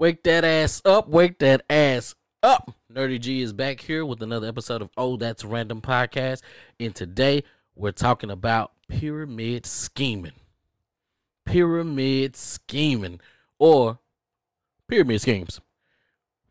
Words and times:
Wake 0.00 0.22
that 0.22 0.46
ass 0.46 0.80
up. 0.86 1.10
Wake 1.10 1.40
that 1.40 1.60
ass 1.68 2.14
up. 2.42 2.72
Nerdy 2.90 3.20
G 3.20 3.42
is 3.42 3.52
back 3.52 3.82
here 3.82 4.02
with 4.06 4.22
another 4.22 4.48
episode 4.48 4.80
of 4.80 4.88
Oh 4.96 5.18
That's 5.18 5.44
Random 5.44 5.82
Podcast. 5.82 6.40
And 6.80 6.94
today 6.94 7.44
we're 7.74 7.92
talking 7.92 8.30
about 8.30 8.72
pyramid 8.88 9.66
scheming. 9.66 10.32
Pyramid 11.44 12.34
scheming 12.34 13.20
or 13.58 13.98
pyramid 14.88 15.20
schemes. 15.20 15.60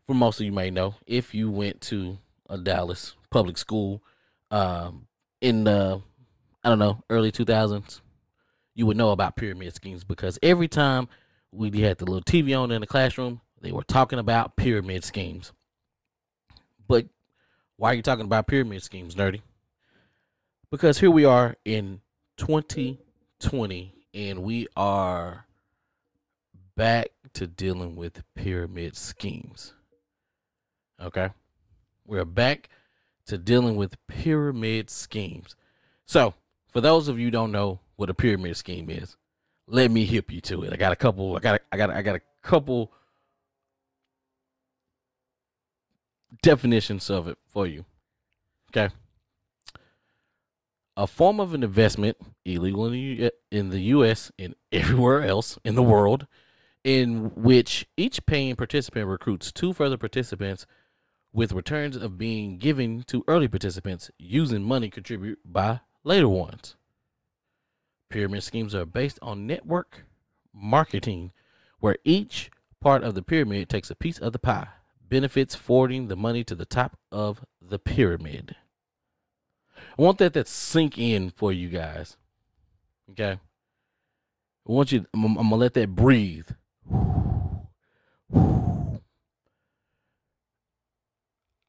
For 0.06 0.14
most 0.14 0.38
of 0.38 0.46
you 0.46 0.52
may 0.52 0.70
know, 0.70 0.94
if 1.04 1.34
you 1.34 1.50
went 1.50 1.80
to 1.80 2.18
a 2.48 2.56
Dallas 2.56 3.16
public 3.30 3.58
school 3.58 4.00
um, 4.52 5.08
in 5.40 5.64
the, 5.64 6.00
I 6.62 6.68
don't 6.68 6.78
know, 6.78 7.02
early 7.10 7.32
2000s, 7.32 8.00
you 8.76 8.86
would 8.86 8.96
know 8.96 9.10
about 9.10 9.34
pyramid 9.34 9.74
schemes 9.74 10.04
because 10.04 10.38
every 10.40 10.68
time 10.68 11.08
we 11.52 11.80
had 11.80 11.98
the 11.98 12.04
little 12.04 12.22
TV 12.22 12.58
on 12.58 12.70
in 12.70 12.80
the 12.80 12.86
classroom, 12.86 13.40
they 13.60 13.72
were 13.72 13.82
talking 13.82 14.18
about 14.18 14.56
pyramid 14.56 15.04
schemes. 15.04 15.52
But 16.86 17.06
why 17.76 17.92
are 17.92 17.94
you 17.94 18.02
talking 18.02 18.24
about 18.24 18.46
pyramid 18.46 18.82
schemes, 18.82 19.14
nerdy? 19.14 19.42
Because 20.70 21.00
here 21.00 21.10
we 21.10 21.24
are 21.24 21.56
in 21.64 22.00
2020 22.36 23.94
and 24.14 24.42
we 24.42 24.66
are 24.76 25.46
back 26.76 27.08
to 27.34 27.46
dealing 27.46 27.96
with 27.96 28.22
pyramid 28.34 28.96
schemes. 28.96 29.74
Okay? 31.00 31.30
We're 32.06 32.24
back 32.24 32.68
to 33.26 33.38
dealing 33.38 33.76
with 33.76 33.96
pyramid 34.06 34.90
schemes. 34.90 35.56
So, 36.06 36.34
for 36.68 36.80
those 36.80 37.08
of 37.08 37.18
you 37.18 37.30
don't 37.30 37.52
know 37.52 37.80
what 37.96 38.10
a 38.10 38.14
pyramid 38.14 38.56
scheme 38.56 38.90
is, 38.90 39.16
let 39.70 39.90
me 39.90 40.04
hip 40.04 40.32
you 40.32 40.40
to 40.42 40.62
it. 40.64 40.72
I 40.72 40.76
got 40.76 40.92
a 40.92 40.96
couple. 40.96 41.36
I 41.36 41.40
got. 41.40 41.62
I 41.72 41.76
got. 41.76 41.90
I 41.90 42.02
got 42.02 42.16
a 42.16 42.20
couple 42.42 42.92
definitions 46.42 47.08
of 47.08 47.28
it 47.28 47.38
for 47.48 47.66
you. 47.66 47.84
Okay. 48.70 48.92
A 50.96 51.06
form 51.06 51.40
of 51.40 51.54
an 51.54 51.62
investment 51.62 52.16
illegal 52.44 52.86
in 52.86 52.92
the, 52.92 53.32
in 53.50 53.70
the 53.70 53.80
U.S. 53.80 54.30
and 54.38 54.54
everywhere 54.72 55.22
else 55.22 55.58
in 55.64 55.74
the 55.74 55.82
world, 55.82 56.26
in 56.84 57.32
which 57.34 57.86
each 57.96 58.26
paying 58.26 58.56
participant 58.56 59.06
recruits 59.06 59.52
two 59.52 59.72
further 59.72 59.96
participants, 59.96 60.66
with 61.32 61.52
returns 61.52 61.96
of 61.96 62.18
being 62.18 62.58
given 62.58 63.04
to 63.04 63.24
early 63.28 63.48
participants 63.48 64.10
using 64.18 64.62
money 64.62 64.90
contributed 64.90 65.38
by 65.44 65.80
later 66.02 66.28
ones. 66.28 66.74
Pyramid 68.10 68.42
schemes 68.42 68.74
are 68.74 68.84
based 68.84 69.18
on 69.22 69.46
network 69.46 70.04
marketing, 70.52 71.30
where 71.78 71.96
each 72.04 72.50
part 72.80 73.04
of 73.04 73.14
the 73.14 73.22
pyramid 73.22 73.68
takes 73.68 73.90
a 73.90 73.94
piece 73.94 74.18
of 74.18 74.32
the 74.32 74.38
pie, 74.38 74.66
benefits 75.08 75.54
forwarding 75.54 76.08
the 76.08 76.16
money 76.16 76.42
to 76.44 76.56
the 76.56 76.66
top 76.66 76.98
of 77.12 77.44
the 77.62 77.78
pyramid. 77.78 78.56
I 79.98 80.02
want 80.02 80.18
that 80.18 80.34
to 80.34 80.44
sink 80.44 80.98
in 80.98 81.30
for 81.30 81.52
you 81.52 81.68
guys. 81.68 82.16
Okay. 83.12 83.38
I 84.68 84.72
want 84.72 84.92
you, 84.92 85.06
I'm, 85.14 85.24
I'm 85.24 85.34
gonna 85.34 85.56
let 85.56 85.74
that 85.74 85.94
breathe. 85.94 86.48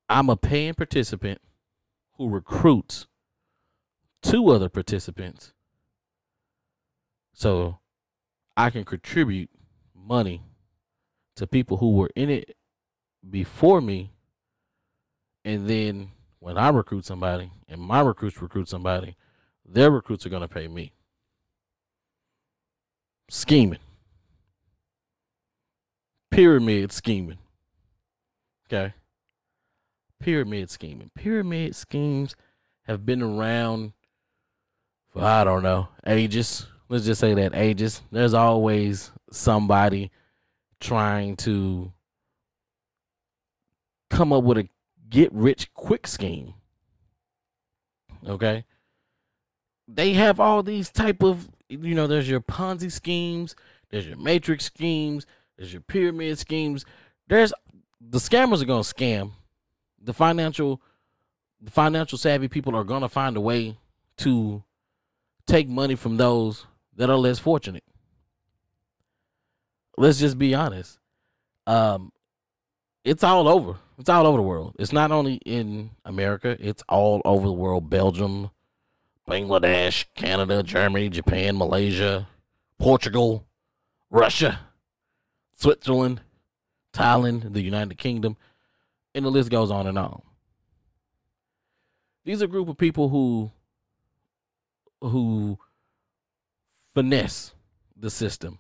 I'm 0.09 0.29
a 0.29 0.35
paying 0.35 0.73
participant 0.73 1.39
who 2.17 2.29
recruits 2.29 3.07
two 4.21 4.49
other 4.49 4.67
participants 4.67 5.53
so 7.33 7.79
I 8.55 8.69
can 8.69 8.83
contribute 8.83 9.49
money 9.95 10.43
to 11.35 11.47
people 11.47 11.77
who 11.77 11.95
were 11.95 12.11
in 12.15 12.29
it 12.29 12.55
before 13.29 13.81
me. 13.81 14.11
And 15.43 15.67
then 15.67 16.11
when 16.39 16.57
I 16.57 16.69
recruit 16.69 17.05
somebody 17.05 17.51
and 17.67 17.81
my 17.81 18.01
recruits 18.01 18.41
recruit 18.41 18.69
somebody, 18.69 19.15
their 19.65 19.91
recruits 19.91 20.25
are 20.25 20.29
going 20.29 20.41
to 20.41 20.47
pay 20.47 20.67
me. 20.67 20.93
Scheming. 23.29 23.79
Pyramid 26.29 26.91
scheming. 26.91 27.37
Okay. 28.67 28.93
Pyramid 30.19 30.69
scheming. 30.69 31.11
Pyramid 31.15 31.75
schemes 31.75 32.35
have 32.83 33.05
been 33.05 33.21
around 33.21 33.93
for, 35.09 35.23
I 35.23 35.43
don't 35.43 35.63
know, 35.63 35.89
ages 36.05 36.67
let's 36.91 37.05
just 37.05 37.21
say 37.21 37.33
that 37.33 37.55
ages. 37.55 38.01
There's 38.11 38.33
always 38.33 39.11
somebody 39.31 40.11
trying 40.81 41.37
to 41.37 41.93
come 44.09 44.33
up 44.33 44.43
with 44.43 44.57
a 44.57 44.67
get 45.09 45.31
rich 45.31 45.73
quick 45.73 46.05
scheme. 46.05 46.53
Okay? 48.27 48.65
They 49.87 50.13
have 50.13 50.41
all 50.41 50.63
these 50.63 50.89
type 50.89 51.23
of 51.23 51.49
you 51.69 51.95
know, 51.95 52.07
there's 52.07 52.27
your 52.29 52.41
Ponzi 52.41 52.91
schemes, 52.91 53.55
there's 53.89 54.05
your 54.05 54.17
matrix 54.17 54.65
schemes, 54.65 55.25
there's 55.55 55.71
your 55.71 55.81
pyramid 55.81 56.37
schemes. 56.39 56.83
There's 57.29 57.53
the 58.01 58.17
scammers 58.17 58.61
are 58.61 58.65
going 58.65 58.83
to 58.83 58.93
scam. 58.93 59.31
The 60.03 60.13
financial 60.13 60.81
the 61.61 61.71
financial 61.71 62.17
savvy 62.17 62.49
people 62.49 62.75
are 62.75 62.83
going 62.83 63.01
to 63.01 63.09
find 63.09 63.37
a 63.37 63.41
way 63.41 63.77
to 64.17 64.61
take 65.47 65.69
money 65.69 65.95
from 65.95 66.17
those 66.17 66.65
that 66.95 67.09
are 67.09 67.17
less 67.17 67.39
fortunate. 67.39 67.83
Let's 69.97 70.19
just 70.19 70.37
be 70.37 70.53
honest. 70.55 70.97
Um, 71.67 72.11
it's 73.03 73.23
all 73.23 73.47
over. 73.47 73.77
It's 73.97 74.09
all 74.09 74.25
over 74.25 74.37
the 74.37 74.43
world. 74.43 74.75
It's 74.79 74.93
not 74.93 75.11
only 75.11 75.35
in 75.45 75.91
America, 76.05 76.57
it's 76.59 76.83
all 76.89 77.21
over 77.23 77.45
the 77.45 77.53
world. 77.53 77.89
Belgium, 77.89 78.49
Bangladesh, 79.27 80.05
Canada, 80.15 80.63
Germany, 80.63 81.09
Japan, 81.09 81.57
Malaysia, 81.57 82.27
Portugal, 82.79 83.45
Russia, 84.09 84.59
Switzerland, 85.53 86.21
Thailand, 86.93 87.53
the 87.53 87.61
United 87.61 87.97
Kingdom, 87.97 88.37
and 89.13 89.25
the 89.25 89.29
list 89.29 89.49
goes 89.49 89.71
on 89.71 89.87
and 89.87 89.97
on. 89.97 90.21
These 92.23 92.41
are 92.41 92.45
a 92.45 92.49
group 92.49 92.67
of 92.67 92.77
people 92.77 93.09
who 93.09 93.51
who 95.01 95.57
finesse 96.93 97.53
the 97.97 98.09
system. 98.09 98.59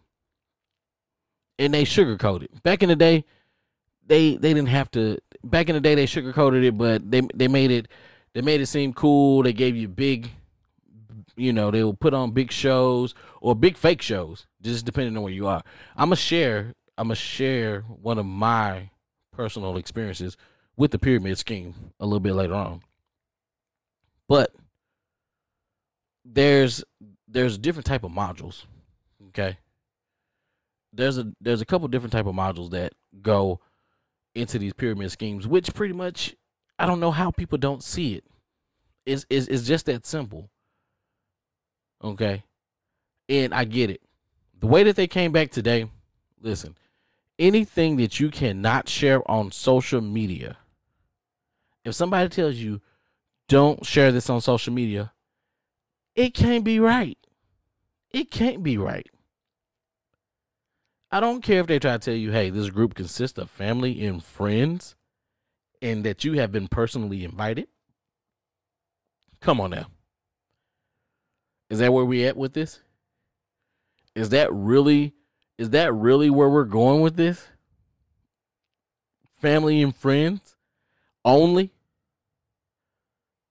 And 1.59 1.73
they 1.73 1.83
sugarcoat 1.83 2.43
it. 2.43 2.63
Back 2.63 2.81
in 2.83 2.89
the 2.89 2.95
day, 2.95 3.25
they 4.05 4.35
they 4.35 4.53
didn't 4.53 4.69
have 4.69 4.89
to 4.91 5.19
back 5.43 5.69
in 5.69 5.75
the 5.75 5.81
day 5.81 5.95
they 5.95 6.07
sugarcoated 6.07 6.63
it, 6.63 6.77
but 6.77 7.09
they 7.09 7.21
they 7.33 7.47
made 7.47 7.71
it 7.71 7.87
they 8.33 8.41
made 8.41 8.61
it 8.61 8.65
seem 8.67 8.93
cool. 8.93 9.43
They 9.43 9.53
gave 9.53 9.75
you 9.75 9.87
big 9.87 10.31
you 11.35 11.53
know, 11.53 11.71
they 11.71 11.83
will 11.83 11.93
put 11.93 12.13
on 12.13 12.31
big 12.31 12.51
shows 12.51 13.15
or 13.39 13.55
big 13.55 13.77
fake 13.77 14.01
shows, 14.01 14.47
just 14.61 14.85
depending 14.85 15.15
on 15.17 15.23
where 15.23 15.33
you 15.33 15.47
are. 15.47 15.63
I'm 15.95 16.09
gonna 16.09 16.15
share 16.15 16.73
I'm 16.97 17.07
gonna 17.07 17.15
share 17.15 17.81
one 17.81 18.17
of 18.17 18.25
my 18.25 18.89
personal 19.31 19.77
experiences 19.77 20.37
with 20.75 20.91
the 20.91 20.99
pyramid 20.99 21.37
scheme 21.37 21.73
a 21.99 22.05
little 22.05 22.19
bit 22.19 22.33
later 22.33 22.53
on. 22.53 22.81
But 24.27 24.53
there's 26.23 26.83
there's 27.31 27.57
different 27.57 27.85
type 27.85 28.03
of 28.03 28.11
modules. 28.11 28.65
Okay. 29.29 29.57
There's 30.93 31.17
a 31.17 31.31
there's 31.39 31.61
a 31.61 31.65
couple 31.65 31.87
different 31.87 32.11
type 32.11 32.25
of 32.25 32.35
modules 32.35 32.71
that 32.71 32.93
go 33.21 33.61
into 34.35 34.59
these 34.59 34.73
pyramid 34.73 35.11
schemes, 35.11 35.47
which 35.47 35.73
pretty 35.73 35.93
much 35.93 36.35
I 36.77 36.85
don't 36.85 36.99
know 36.99 37.11
how 37.11 37.31
people 37.31 37.57
don't 37.57 37.83
see 37.83 38.15
it. 38.15 38.25
It's 39.05 39.25
it's, 39.29 39.47
it's 39.47 39.65
just 39.65 39.85
that 39.85 40.05
simple. 40.05 40.49
Okay. 42.03 42.43
And 43.29 43.53
I 43.53 43.63
get 43.63 43.89
it. 43.89 44.01
The 44.59 44.67
way 44.67 44.83
that 44.83 44.95
they 44.95 45.07
came 45.07 45.31
back 45.31 45.51
today, 45.51 45.89
listen, 46.41 46.75
anything 47.39 47.95
that 47.97 48.19
you 48.19 48.29
cannot 48.29 48.89
share 48.89 49.29
on 49.29 49.51
social 49.51 50.01
media, 50.01 50.57
if 51.85 51.95
somebody 51.95 52.27
tells 52.29 52.55
you 52.55 52.81
don't 53.47 53.85
share 53.85 54.11
this 54.11 54.29
on 54.29 54.41
social 54.41 54.73
media, 54.73 55.13
it 56.15 56.33
can't 56.33 56.63
be 56.63 56.79
right. 56.79 57.17
It 58.11 58.31
can't 58.31 58.61
be 58.61 58.77
right. 58.77 59.07
I 61.11 61.19
don't 61.19 61.41
care 61.41 61.59
if 61.59 61.67
they 61.67 61.79
try 61.79 61.93
to 61.93 61.99
tell 61.99 62.13
you, 62.13 62.31
hey, 62.31 62.49
this 62.49 62.69
group 62.69 62.93
consists 62.93 63.37
of 63.37 63.49
family 63.49 64.05
and 64.05 64.23
friends 64.23 64.95
and 65.81 66.03
that 66.05 66.23
you 66.23 66.33
have 66.33 66.51
been 66.51 66.67
personally 66.67 67.23
invited. 67.23 67.67
Come 69.41 69.59
on 69.59 69.71
now. 69.71 69.87
Is 71.69 71.79
that 71.79 71.91
where 71.91 72.05
we 72.05 72.25
at 72.25 72.37
with 72.37 72.53
this? 72.53 72.79
Is 74.13 74.29
that 74.29 74.53
really 74.53 75.13
is 75.57 75.69
that 75.71 75.93
really 75.93 76.29
where 76.29 76.49
we're 76.49 76.63
going 76.63 77.01
with 77.01 77.15
this? 77.15 77.47
Family 79.39 79.81
and 79.81 79.95
friends 79.95 80.55
only? 81.23 81.71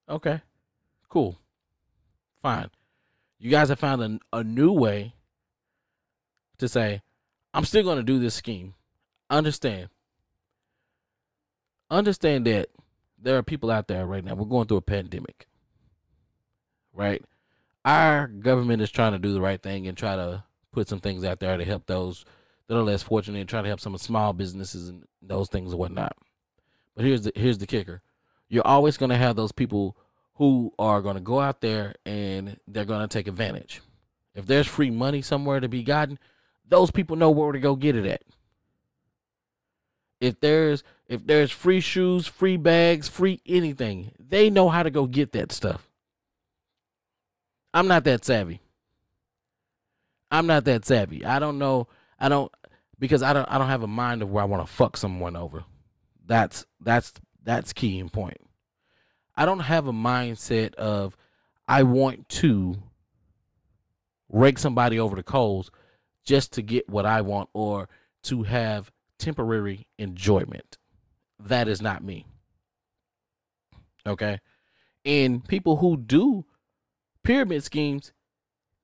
Okay. 0.08 0.40
Cool. 1.08 1.39
Fine. 2.42 2.70
You 3.38 3.50
guys 3.50 3.68
have 3.68 3.78
found 3.78 4.02
a, 4.32 4.38
a 4.38 4.44
new 4.44 4.72
way 4.72 5.14
to 6.58 6.68
say, 6.68 7.02
I'm 7.52 7.64
still 7.64 7.82
going 7.82 7.98
to 7.98 8.02
do 8.02 8.18
this 8.18 8.34
scheme. 8.34 8.74
understand. 9.28 9.88
Understand 11.90 12.46
that 12.46 12.68
there 13.20 13.36
are 13.36 13.42
people 13.42 13.70
out 13.70 13.88
there 13.88 14.06
right 14.06 14.24
now. 14.24 14.34
We're 14.34 14.44
going 14.44 14.68
through 14.68 14.78
a 14.78 14.82
pandemic. 14.82 15.48
Right? 16.94 17.22
Our 17.84 18.26
government 18.28 18.82
is 18.82 18.90
trying 18.90 19.12
to 19.12 19.18
do 19.18 19.32
the 19.32 19.40
right 19.40 19.60
thing 19.60 19.86
and 19.86 19.96
try 19.96 20.16
to 20.16 20.44
put 20.72 20.88
some 20.88 21.00
things 21.00 21.24
out 21.24 21.40
there 21.40 21.56
to 21.56 21.64
help 21.64 21.86
those 21.86 22.24
that 22.68 22.76
are 22.76 22.82
less 22.82 23.02
fortunate 23.02 23.40
and 23.40 23.48
try 23.48 23.62
to 23.62 23.68
help 23.68 23.80
some 23.80 23.96
small 23.98 24.32
businesses 24.32 24.88
and 24.88 25.04
those 25.20 25.48
things 25.48 25.72
and 25.72 25.78
whatnot. 25.78 26.16
But 26.94 27.04
here's 27.04 27.22
the 27.22 27.32
here's 27.34 27.58
the 27.58 27.66
kicker. 27.66 28.02
You're 28.48 28.66
always 28.66 28.96
gonna 28.96 29.16
have 29.16 29.34
those 29.34 29.52
people 29.52 29.96
who 30.40 30.72
are 30.78 31.02
gonna 31.02 31.20
go 31.20 31.38
out 31.38 31.60
there 31.60 31.94
and 32.06 32.58
they're 32.66 32.86
gonna 32.86 33.06
take 33.06 33.28
advantage. 33.28 33.82
If 34.34 34.46
there's 34.46 34.66
free 34.66 34.88
money 34.88 35.20
somewhere 35.20 35.60
to 35.60 35.68
be 35.68 35.82
gotten, 35.82 36.18
those 36.66 36.90
people 36.90 37.16
know 37.16 37.30
where 37.30 37.52
to 37.52 37.60
go 37.60 37.76
get 37.76 37.94
it 37.94 38.06
at. 38.06 38.22
If 40.18 40.40
there's 40.40 40.82
if 41.08 41.26
there's 41.26 41.50
free 41.50 41.80
shoes, 41.80 42.26
free 42.26 42.56
bags, 42.56 43.06
free 43.06 43.42
anything, 43.44 44.12
they 44.18 44.48
know 44.48 44.70
how 44.70 44.82
to 44.82 44.90
go 44.90 45.06
get 45.06 45.32
that 45.32 45.52
stuff. 45.52 45.90
I'm 47.74 47.86
not 47.86 48.04
that 48.04 48.24
savvy. 48.24 48.62
I'm 50.30 50.46
not 50.46 50.64
that 50.64 50.86
savvy. 50.86 51.22
I 51.22 51.38
don't 51.38 51.58
know. 51.58 51.86
I 52.18 52.30
don't 52.30 52.50
because 52.98 53.22
I 53.22 53.34
don't 53.34 53.44
I 53.44 53.58
don't 53.58 53.68
have 53.68 53.82
a 53.82 53.86
mind 53.86 54.22
of 54.22 54.30
where 54.30 54.42
I 54.42 54.46
want 54.46 54.66
to 54.66 54.72
fuck 54.72 54.96
someone 54.96 55.36
over. 55.36 55.64
That's 56.24 56.64
that's 56.80 57.12
that's 57.42 57.74
key 57.74 57.98
and 57.98 58.10
point. 58.10 58.38
I 59.40 59.46
don't 59.46 59.60
have 59.60 59.86
a 59.86 59.92
mindset 59.92 60.74
of 60.74 61.16
I 61.66 61.84
want 61.84 62.28
to 62.28 62.76
rake 64.28 64.58
somebody 64.58 65.00
over 65.00 65.16
the 65.16 65.22
coals 65.22 65.70
just 66.26 66.52
to 66.52 66.62
get 66.62 66.90
what 66.90 67.06
I 67.06 67.22
want 67.22 67.48
or 67.54 67.88
to 68.24 68.42
have 68.42 68.92
temporary 69.18 69.86
enjoyment. 69.98 70.76
That 71.38 71.68
is 71.68 71.80
not 71.80 72.04
me. 72.04 72.26
Okay? 74.06 74.40
And 75.06 75.42
people 75.42 75.76
who 75.76 75.96
do 75.96 76.44
pyramid 77.24 77.64
schemes, 77.64 78.12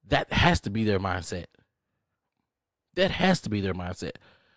that 0.09 0.33
has 0.33 0.63
to 0.63 0.71
be 0.71 0.85
their 0.85 0.99
mindset. 0.99 1.49
That 2.95 3.11
has 3.11 3.43
to 3.43 3.51
be 3.51 3.61
their 3.61 3.75
mindset 3.75 4.13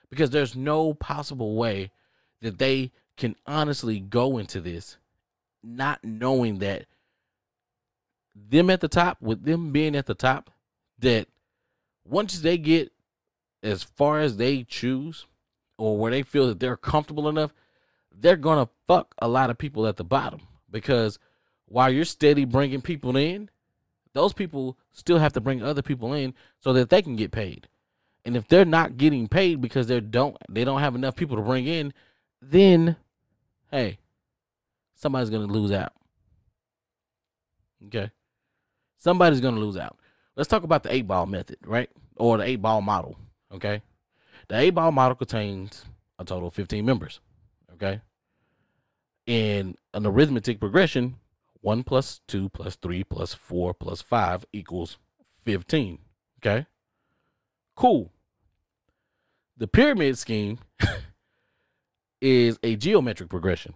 because 0.10 0.30
there's 0.30 0.56
no 0.56 0.94
possible 0.94 1.58
way 1.58 1.92
that 2.40 2.58
they 2.58 2.94
can 3.18 3.36
honestly 3.46 4.00
go 4.00 4.38
into 4.38 4.62
this 4.62 4.98
not 5.64 6.04
knowing 6.04 6.60
that 6.60 6.86
them 8.50 8.70
at 8.70 8.82
the 8.82 8.88
top, 8.88 9.18
with 9.22 9.44
them 9.44 9.72
being 9.72 9.96
at 9.96 10.06
the 10.06 10.14
top, 10.14 10.50
that 11.00 11.28
once 12.06 12.40
they 12.40 12.58
get 12.58 12.92
as 13.62 13.84
far 13.84 14.20
as 14.20 14.38
they 14.38 14.64
choose 14.64 15.26
or 15.78 15.98
where 15.98 16.12
they 16.12 16.24
feel 16.24 16.48
that 16.48 16.60
they're 16.60 16.78
comfortable 16.78 17.28
enough, 17.28 17.54
they're 18.12 18.36
going 18.36 18.66
to 18.66 18.72
fuck 18.88 19.14
a 19.20 19.28
lot 19.28 19.50
of 19.50 19.58
people 19.58 19.88
at 19.88 19.98
the 19.98 20.04
bottom 20.04 20.42
because 20.70 21.20
while 21.66 21.92
you're 21.92 22.06
steady 22.06 22.46
bringing 22.46 22.82
people 22.82 23.16
in, 23.16 23.50
those 24.14 24.34
people 24.34 24.78
still 24.92 25.20
have 25.20 25.34
to 25.34 25.42
bring 25.42 25.62
other 25.62 25.82
people 25.82 26.14
in 26.14 26.34
so 26.60 26.74
that 26.74 26.90
they 26.90 27.02
can 27.02 27.16
get 27.16 27.32
paid. 27.32 27.68
And 28.26 28.36
if 28.36 28.48
they're 28.48 28.66
not 28.66 28.98
getting 28.98 29.28
paid 29.28 29.62
because 29.62 29.88
they 29.88 30.00
don't 30.00 30.36
they 30.50 30.66
don't 30.66 30.82
have 30.82 30.96
enough 30.96 31.16
people 31.16 31.38
to 31.38 31.44
bring 31.44 31.68
in, 31.68 31.94
then 32.42 32.98
hey, 33.72 34.00
somebody's 35.00 35.30
going 35.30 35.48
to 35.48 35.54
lose 35.54 35.72
out. 35.72 35.94
Okay? 37.88 38.12
Somebody's 38.98 39.40
going 39.42 39.56
to 39.56 39.62
lose 39.62 39.78
out. 39.78 39.98
Let's 40.36 40.50
talk 40.50 40.64
about 40.64 40.84
the 40.84 40.94
8 40.94 41.08
ball 41.08 41.26
method, 41.26 41.58
right? 41.66 41.90
Or 42.18 42.38
the 42.38 42.44
8 42.44 42.58
ball 42.58 42.82
model, 42.82 43.18
okay? 43.54 43.82
The 44.50 44.58
8 44.58 44.70
ball 44.72 44.92
model 44.92 45.16
contains 45.16 45.86
a 46.18 46.26
total 46.26 46.50
of 46.50 46.54
15 46.54 46.86
members, 46.86 47.22
okay? 47.74 48.02
In 49.26 49.76
an 49.94 50.06
arithmetic 50.06 50.60
progression, 50.60 51.16
1 51.62 51.84
plus 51.84 52.22
2 52.28 52.50
plus 52.50 52.76
3 52.76 53.04
plus 53.06 53.34
4 53.34 53.74
plus 53.74 54.02
5 54.02 54.46
equals 54.52 54.98
15, 55.46 56.00
okay? 56.40 56.66
Cool. 57.76 58.12
The 59.58 59.68
pyramid 59.68 60.18
scheme 60.18 60.60
is 62.22 62.60
a 62.64 62.76
geometric 62.76 63.30
progression. 63.30 63.74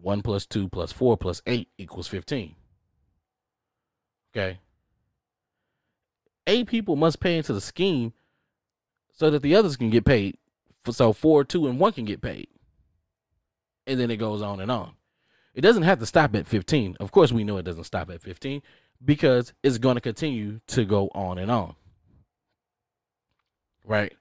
1 0.00 0.22
plus 0.22 0.46
2 0.46 0.68
plus 0.68 0.92
4 0.92 1.16
plus 1.16 1.42
8 1.46 1.68
equals 1.78 2.08
15. 2.08 2.54
Okay. 4.34 4.58
Eight 6.46 6.66
people 6.68 6.96
must 6.96 7.20
pay 7.20 7.38
into 7.38 7.52
the 7.52 7.60
scheme 7.60 8.12
so 9.12 9.30
that 9.30 9.42
the 9.42 9.56
others 9.56 9.76
can 9.76 9.90
get 9.90 10.04
paid. 10.04 10.36
So 10.88 11.12
4, 11.12 11.44
2, 11.44 11.66
and 11.66 11.80
1 11.80 11.92
can 11.92 12.04
get 12.04 12.20
paid. 12.20 12.48
And 13.86 13.98
then 13.98 14.10
it 14.10 14.18
goes 14.18 14.42
on 14.42 14.60
and 14.60 14.70
on. 14.70 14.92
It 15.54 15.62
doesn't 15.62 15.84
have 15.84 15.98
to 16.00 16.06
stop 16.06 16.36
at 16.36 16.46
15. 16.46 16.98
Of 17.00 17.10
course, 17.10 17.32
we 17.32 17.42
know 17.42 17.56
it 17.56 17.64
doesn't 17.64 17.84
stop 17.84 18.10
at 18.10 18.20
15 18.20 18.62
because 19.04 19.52
it's 19.62 19.78
going 19.78 19.94
to 19.94 20.00
continue 20.00 20.60
to 20.68 20.84
go 20.84 21.08
on 21.14 21.38
and 21.38 21.50
on. 21.50 21.74
Right? 23.84 24.14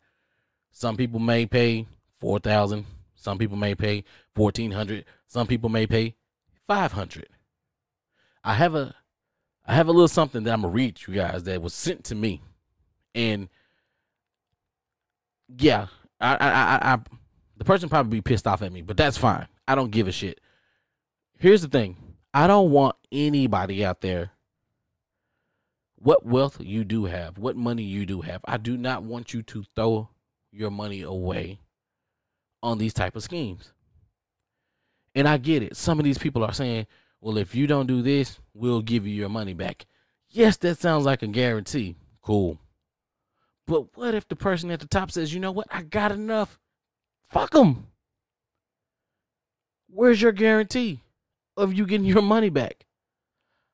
Some 0.72 0.98
people 0.98 1.20
may 1.20 1.46
pay 1.46 1.88
4,000, 2.20 2.86
some 3.26 3.40
people 3.40 3.58
may 3.58 3.74
pay 3.74 4.04
1400, 4.36 5.04
some 5.28 5.48
people 5.48 5.68
may 5.68 5.88
pay 5.88 6.16
500. 6.68 7.28
I 8.44 8.54
have 8.54 8.76
a 8.76 8.96
I 9.66 9.74
have 9.74 9.88
a 9.88 9.92
little 9.92 10.08
something 10.08 10.44
that 10.44 10.54
I'm 10.54 10.62
gonna 10.62 10.72
read 10.72 11.00
you 11.08 11.16
guys 11.16 11.44
that 11.46 11.60
was 11.62 11.74
sent 11.74 12.04
to 12.06 12.16
me. 12.16 12.44
And 13.16 13.50
yeah, 15.58 15.88
I 16.22 16.36
I 16.36 16.50
I, 16.50 16.94
I 16.94 17.00
the 17.58 17.66
person 17.66 17.90
probably 17.90 18.20
be 18.20 18.22
pissed 18.22 18.46
off 18.46 18.62
at 18.62 18.72
me, 18.72 18.84
but 18.84 18.96
that's 18.96 19.18
fine. 19.18 19.48
I 19.68 19.74
don't 19.74 19.92
give 19.92 20.08
a 20.08 20.12
shit. 20.12 20.40
Here's 21.40 21.64
the 21.64 21.68
thing. 21.68 21.98
I 22.32 22.46
don't 22.46 22.70
want 22.70 22.96
anybody 23.12 23.84
out 23.84 24.02
there 24.02 24.32
what 25.96 26.24
wealth 26.24 26.58
you 26.62 26.84
do 26.84 27.06
have, 27.06 27.40
what 27.40 27.56
money 27.56 27.82
you 27.82 28.06
do 28.06 28.22
have. 28.22 28.42
I 28.46 28.58
do 28.58 28.78
not 28.78 29.02
want 29.02 29.34
you 29.34 29.42
to 29.42 29.64
throw 29.76 30.10
your 30.52 30.70
money 30.70 31.02
away 31.02 31.60
on 32.64 32.78
these 32.78 32.94
type 32.94 33.16
of 33.16 33.24
schemes. 33.24 33.72
And 35.14 35.28
I 35.28 35.38
get 35.38 35.64
it. 35.64 35.78
Some 35.78 36.00
of 36.00 36.06
these 36.06 36.18
people 36.18 36.44
are 36.44 36.54
saying, 36.54 36.88
well, 37.22 37.38
if 37.38 37.56
you 37.56 37.68
don't 37.68 37.88
do 37.88 38.02
this, 38.02 38.40
we'll 38.54 38.82
give 38.82 39.08
you 39.08 39.14
your 39.14 39.30
money 39.30 39.54
back. 39.54 39.86
Yes, 40.30 40.58
that 40.58 40.80
sounds 40.80 41.06
like 41.06 41.24
a 41.24 41.28
guarantee. 41.28 41.96
Cool. 42.22 42.60
But 43.68 43.96
what 43.98 44.14
if 44.14 44.28
the 44.28 44.36
person 44.36 44.70
at 44.72 44.80
the 44.80 44.88
top 44.88 45.12
says, 45.12 45.34
you 45.34 45.40
know 45.40 45.52
what? 45.52 45.68
I 45.72 45.82
got 45.82 46.12
enough. 46.12 46.60
Fuck 47.32 47.52
them. 47.52 47.88
Where's 49.88 50.22
your 50.22 50.34
guarantee 50.34 51.00
of 51.56 51.74
you 51.74 51.86
getting 51.86 52.06
your 52.06 52.22
money 52.22 52.50
back? 52.50 52.86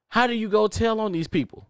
How 0.10 0.28
do 0.28 0.34
you 0.34 0.50
go 0.50 0.68
tell 0.68 1.00
on 1.00 1.12
these 1.12 1.28
people? 1.28 1.68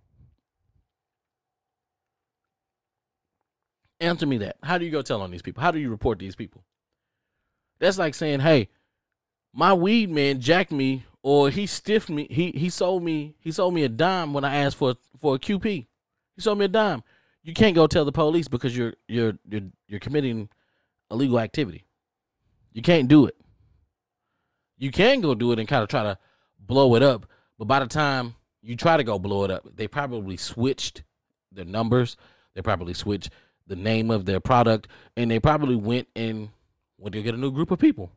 Answer 4.00 4.26
me 4.26 4.40
that. 4.40 4.58
How 4.64 4.78
do 4.78 4.86
you 4.86 4.92
go 4.92 5.02
tell 5.02 5.22
on 5.22 5.32
these 5.32 5.44
people? 5.44 5.62
How 5.62 5.72
do 5.72 5.80
you 5.80 5.90
report 5.90 6.20
these 6.20 6.36
people? 6.36 6.64
That's 7.82 7.98
like 7.98 8.14
saying, 8.14 8.40
"Hey, 8.40 8.70
my 9.54 9.74
weed 9.74 10.10
man 10.12 10.40
jacked 10.40 10.72
me, 10.72 11.04
or 11.24 11.50
he 11.50 11.66
stiffed 11.66 12.10
me. 12.10 12.28
He 12.30 12.52
he 12.52 12.70
sold 12.70 13.04
me 13.04 13.36
he 13.40 13.52
sold 13.52 13.74
me 13.74 13.84
a 13.84 13.90
dime 13.90 14.34
when 14.34 14.46
I 14.46 14.56
asked 14.58 14.78
for 14.78 14.96
for 15.20 15.36
a 15.36 15.40
QP. 15.40 15.88
He 16.36 16.42
sold 16.42 16.60
me 16.60 16.66
a 16.66 16.70
dime. 16.70 17.04
You 17.44 17.56
can't 17.56 17.76
go 17.76 17.88
tell 17.88 18.06
the 18.06 18.12
police 18.12 18.48
because 18.48 18.78
you're 18.78 18.94
you're 19.08 19.34
you're 19.50 19.64
you're 19.88 20.00
committing 20.00 20.48
illegal 21.10 21.40
activity. 21.40 21.84
You 22.72 22.84
can't 22.84 23.08
do 23.08 23.26
it. 23.26 23.36
You 24.78 24.92
can 24.92 25.20
go 25.20 25.34
do 25.34 25.52
it 25.52 25.60
and 25.60 25.68
kind 25.68 25.84
of 25.84 25.90
try 25.90 26.04
to 26.04 26.20
blow 26.60 26.96
it 26.96 27.04
up, 27.04 27.26
but 27.58 27.66
by 27.66 27.80
the 27.80 27.88
time 27.88 28.36
you 28.62 28.76
try 28.76 28.96
to 28.96 29.04
go 29.04 29.18
blow 29.18 29.44
it 29.44 29.50
up, 29.52 29.68
they 29.76 29.88
probably 29.88 30.38
switched 30.38 31.04
the 31.52 31.66
numbers. 31.66 32.16
They 32.54 32.62
probably 32.62 32.94
switched 32.94 33.32
the 33.66 33.76
name 33.76 34.12
of 34.12 34.26
their 34.26 34.40
product, 34.40 34.88
and 35.18 35.32
they 35.32 35.40
probably 35.40 35.76
went 35.76 36.08
and 36.16 36.50
when 37.02 37.14
you 37.14 37.24
get 37.24 37.34
a 37.34 37.38
new 37.38 37.52
group 37.52 37.72
of 37.72 37.80
people. 37.80 38.12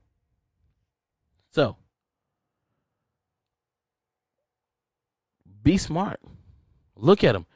So, 1.50 1.76
be 5.62 5.78
smart. 5.78 6.20
Look 6.94 7.24
at 7.24 7.32
them. 7.32 7.46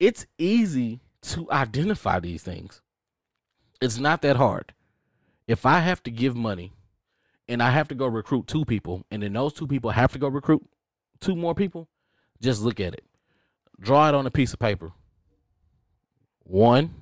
It's 0.00 0.26
easy 0.38 1.00
to 1.22 1.48
identify 1.52 2.18
these 2.18 2.42
things. 2.42 2.82
It's 3.80 3.98
not 3.98 4.22
that 4.22 4.36
hard. 4.36 4.74
If 5.46 5.64
I 5.64 5.78
have 5.78 6.02
to 6.02 6.10
give 6.10 6.34
money 6.34 6.72
and 7.46 7.62
I 7.62 7.70
have 7.70 7.86
to 7.88 7.94
go 7.94 8.06
recruit 8.06 8.48
two 8.48 8.64
people, 8.64 9.04
and 9.08 9.22
then 9.22 9.34
those 9.34 9.52
two 9.52 9.68
people 9.68 9.90
have 9.90 10.12
to 10.12 10.18
go 10.18 10.26
recruit 10.26 10.68
two 11.20 11.36
more 11.36 11.54
people, 11.54 11.88
just 12.40 12.60
look 12.60 12.80
at 12.80 12.94
it. 12.94 13.04
Draw 13.78 14.08
it 14.08 14.14
on 14.16 14.26
a 14.26 14.32
piece 14.32 14.52
of 14.52 14.58
paper. 14.58 14.90
One, 16.42 16.92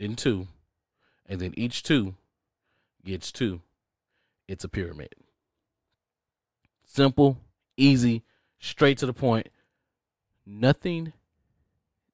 then 0.00 0.16
two, 0.16 0.48
and 1.26 1.40
then 1.40 1.54
each 1.56 1.84
two 1.84 2.16
gets 3.04 3.32
two. 3.32 3.62
It's 4.48 4.64
a 4.64 4.68
pyramid. 4.68 5.14
Simple, 6.84 7.38
easy, 7.76 8.24
straight 8.58 8.98
to 8.98 9.06
the 9.06 9.12
point. 9.12 9.48
Nothing, 10.44 11.12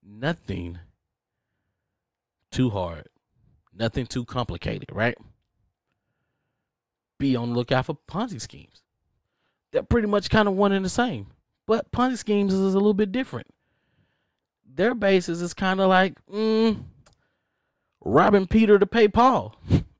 nothing 0.02 0.78
too 2.50 2.70
hard. 2.70 3.08
Nothing 3.74 4.06
too 4.06 4.24
complicated, 4.24 4.90
right? 4.92 5.16
Be 7.18 7.36
on 7.36 7.50
the 7.50 7.56
lookout 7.56 7.86
for 7.86 7.98
Ponzi 8.08 8.40
schemes. 8.40 8.82
They're 9.72 9.82
pretty 9.82 10.08
much 10.08 10.30
kind 10.30 10.48
of 10.48 10.54
one 10.54 10.72
and 10.72 10.84
the 10.84 10.90
same. 10.90 11.28
But 11.66 11.90
Ponzi 11.90 12.18
schemes 12.18 12.52
is 12.52 12.74
a 12.74 12.78
little 12.78 12.94
bit 12.94 13.12
different. 13.12 13.48
Their 14.66 14.94
basis 14.94 15.40
is 15.40 15.54
kind 15.54 15.80
of 15.80 15.88
like 15.88 16.14
mm, 16.26 16.82
robbing 18.04 18.46
Peter 18.46 18.78
to 18.78 18.86
pay 18.86 19.08
Paul. 19.08 19.56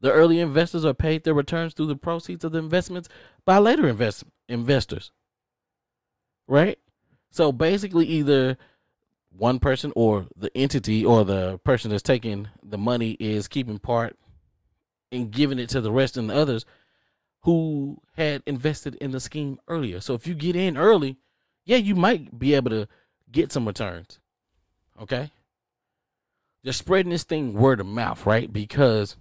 the 0.00 0.12
early 0.12 0.40
investors 0.40 0.84
are 0.84 0.94
paid 0.94 1.24
their 1.24 1.34
returns 1.34 1.74
through 1.74 1.86
the 1.86 1.96
proceeds 1.96 2.44
of 2.44 2.52
the 2.52 2.58
investments 2.58 3.08
by 3.44 3.58
later 3.58 3.86
invest- 3.86 4.24
investors. 4.48 5.12
Right? 6.46 6.78
So 7.30 7.52
basically, 7.52 8.06
either 8.06 8.56
one 9.30 9.58
person 9.58 9.92
or 9.94 10.26
the 10.36 10.50
entity 10.56 11.04
or 11.04 11.24
the 11.24 11.58
person 11.58 11.90
that's 11.90 12.02
taking 12.02 12.48
the 12.62 12.78
money 12.78 13.16
is 13.20 13.46
keeping 13.46 13.78
part 13.78 14.16
and 15.12 15.30
giving 15.30 15.58
it 15.58 15.68
to 15.70 15.80
the 15.80 15.92
rest 15.92 16.16
and 16.16 16.30
the 16.30 16.34
others 16.34 16.64
who 17.42 18.00
had 18.16 18.42
invested 18.46 18.96
in 18.96 19.12
the 19.12 19.20
scheme 19.20 19.58
earlier. 19.68 20.00
So 20.00 20.14
if 20.14 20.26
you 20.26 20.34
get 20.34 20.56
in 20.56 20.76
early, 20.76 21.16
yeah, 21.64 21.78
you 21.78 21.94
might 21.94 22.38
be 22.38 22.54
able 22.54 22.70
to 22.70 22.88
get 23.30 23.52
some 23.52 23.66
returns. 23.66 24.18
Okay? 25.00 25.30
They're 26.62 26.72
spreading 26.72 27.10
this 27.10 27.24
thing 27.24 27.54
word 27.54 27.80
of 27.80 27.86
mouth, 27.86 28.26
right? 28.26 28.52
Because 28.52 29.16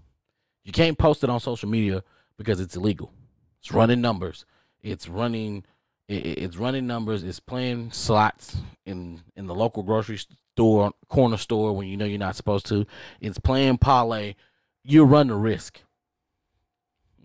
you 0.64 0.72
can't 0.72 0.98
post 0.98 1.24
it 1.24 1.30
on 1.30 1.40
social 1.40 1.70
media 1.70 2.04
because 2.38 2.60
it's 2.60 2.76
illegal. 2.76 3.12
It's 3.60 3.72
running 3.72 4.02
numbers. 4.02 4.46
It's 4.82 5.08
running 5.08 5.66
it's 6.08 6.58
running 6.58 6.88
numbers. 6.88 7.24
It's 7.24 7.40
playing 7.40 7.92
slots 7.92 8.58
in 8.86 9.22
in 9.36 9.46
the 9.46 9.54
local 9.54 9.84
grocery 9.84 10.18
store, 10.18 10.92
corner 11.08 11.38
store 11.38 11.76
when 11.76 11.88
you 11.88 11.98
know 11.98 12.06
you're 12.06 12.18
not 12.18 12.36
supposed 12.36 12.66
to. 12.68 12.86
It's 13.22 13.38
playing 13.38 13.78
parlay. 13.78 14.36
You 14.84 15.04
run 15.04 15.28
the 15.28 15.36
risk. 15.36 15.82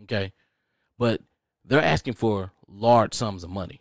Okay, 0.03 0.35
but 0.99 1.23
they're 1.65 1.83
asking 1.83 2.15
for 2.15 2.53
large 2.69 3.15
sums 3.15 3.43
of 3.43 3.49
money. 3.49 3.81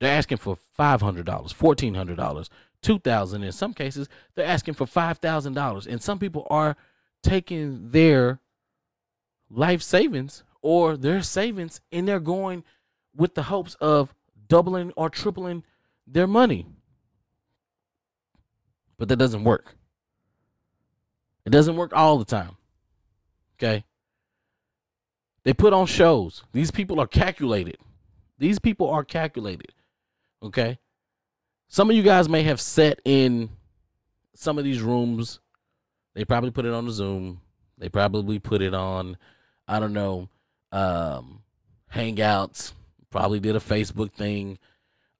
They're 0.00 0.16
asking 0.16 0.38
for 0.38 0.56
five 0.74 1.00
hundred 1.00 1.24
dollars, 1.24 1.52
fourteen 1.52 1.94
hundred 1.94 2.18
dollars, 2.18 2.50
two 2.82 2.98
thousand. 2.98 3.42
In 3.42 3.52
some 3.52 3.72
cases, 3.72 4.06
they're 4.34 4.44
asking 4.44 4.74
for 4.74 4.86
five 4.86 5.16
thousand 5.18 5.54
dollars, 5.54 5.86
and 5.86 6.02
some 6.02 6.18
people 6.18 6.46
are 6.50 6.76
taking 7.26 7.90
their 7.90 8.40
life 9.50 9.82
savings 9.82 10.44
or 10.62 10.96
their 10.96 11.22
savings 11.22 11.80
and 11.92 12.06
they're 12.06 12.20
going 12.20 12.64
with 13.14 13.34
the 13.34 13.44
hopes 13.44 13.74
of 13.80 14.14
doubling 14.48 14.92
or 14.96 15.10
tripling 15.10 15.64
their 16.06 16.26
money. 16.26 16.66
But 18.96 19.08
that 19.08 19.16
doesn't 19.16 19.44
work. 19.44 19.76
It 21.44 21.50
doesn't 21.50 21.76
work 21.76 21.92
all 21.94 22.18
the 22.18 22.24
time. 22.24 22.56
Okay? 23.54 23.84
They 25.44 25.52
put 25.52 25.72
on 25.72 25.86
shows. 25.86 26.42
These 26.52 26.70
people 26.70 27.00
are 27.00 27.06
calculated. 27.06 27.78
These 28.38 28.58
people 28.58 28.90
are 28.90 29.04
calculated. 29.04 29.72
Okay? 30.42 30.78
Some 31.68 31.90
of 31.90 31.96
you 31.96 32.02
guys 32.02 32.28
may 32.28 32.42
have 32.42 32.60
sat 32.60 33.00
in 33.04 33.50
some 34.34 34.58
of 34.58 34.64
these 34.64 34.80
rooms. 34.80 35.40
They 36.16 36.24
probably 36.24 36.50
put 36.50 36.64
it 36.64 36.72
on 36.72 36.86
the 36.86 36.92
Zoom. 36.92 37.42
They 37.76 37.90
probably 37.90 38.38
put 38.38 38.62
it 38.62 38.72
on, 38.72 39.18
I 39.68 39.78
don't 39.78 39.92
know, 39.92 40.30
um, 40.72 41.42
Hangouts, 41.94 42.72
Probably 43.10 43.38
did 43.38 43.56
a 43.56 43.60
Facebook 43.60 44.12
thing, 44.12 44.58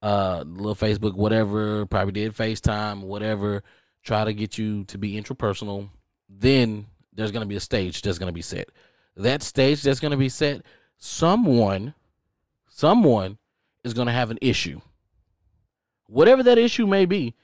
uh, 0.02 0.44
little 0.46 0.74
Facebook, 0.74 1.14
whatever. 1.14 1.86
Probably 1.86 2.12
did 2.12 2.34
FaceTime, 2.34 3.02
whatever. 3.02 3.62
Try 4.02 4.24
to 4.24 4.34
get 4.34 4.58
you 4.58 4.84
to 4.84 4.98
be 4.98 5.20
interpersonal. 5.20 5.88
Then 6.28 6.86
there's 7.14 7.30
gonna 7.30 7.46
be 7.46 7.56
a 7.56 7.60
stage 7.60 8.02
that's 8.02 8.18
gonna 8.18 8.32
be 8.32 8.42
set. 8.42 8.68
That 9.16 9.42
stage 9.42 9.82
that's 9.82 10.00
gonna 10.00 10.16
be 10.16 10.28
set, 10.28 10.62
someone, 10.98 11.94
someone 12.68 13.38
is 13.84 13.94
gonna 13.94 14.12
have 14.12 14.30
an 14.30 14.38
issue. 14.42 14.80
Whatever 16.08 16.42
that 16.42 16.58
issue 16.58 16.86
may 16.86 17.06
be, 17.06 17.34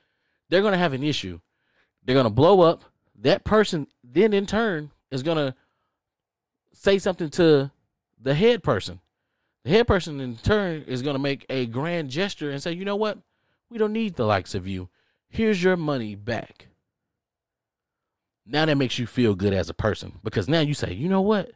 they're 0.49 0.63
gonna 0.63 0.77
have 0.77 0.93
an 0.93 1.05
issue. 1.05 1.41
They're 2.05 2.17
gonna 2.17 2.31
blow 2.31 2.61
up. 2.61 2.85
That 3.23 3.45
person 3.45 3.87
then 4.05 4.33
in 4.33 4.47
turn 4.47 4.91
is 5.11 5.23
gonna 5.23 5.55
say 6.73 6.99
something 6.99 7.31
to 7.31 7.71
the 8.21 8.35
head 8.35 8.63
person. 8.63 9.01
The 9.65 9.71
head 9.71 9.87
person 9.87 10.21
in 10.21 10.37
turn 10.37 10.83
is 10.87 11.03
to 11.03 11.19
make 11.19 11.47
a 11.49 11.67
grand 11.67 12.11
gesture 12.11 12.51
and 12.51 12.63
say, 12.63 12.73
you 12.73 12.85
know 12.85 12.97
what? 12.97 13.19
We 13.71 13.79
don't 13.79 13.93
need 13.93 14.17
the 14.17 14.27
likes 14.27 14.55
of 14.55 14.67
you. 14.67 14.89
Here's 15.29 15.63
your 15.63 15.77
money 15.77 16.15
back. 16.15 16.67
Now 18.45 18.67
that 18.67 18.77
makes 18.77 18.99
you 18.99 19.07
feel 19.07 19.35
good 19.35 19.53
as 19.53 19.71
a 19.71 19.75
person 19.75 20.19
because 20.25 20.49
now 20.49 20.61
you 20.61 20.75
say, 20.75 20.93
you 20.93 21.09
know 21.09 21.21
what? 21.21 21.53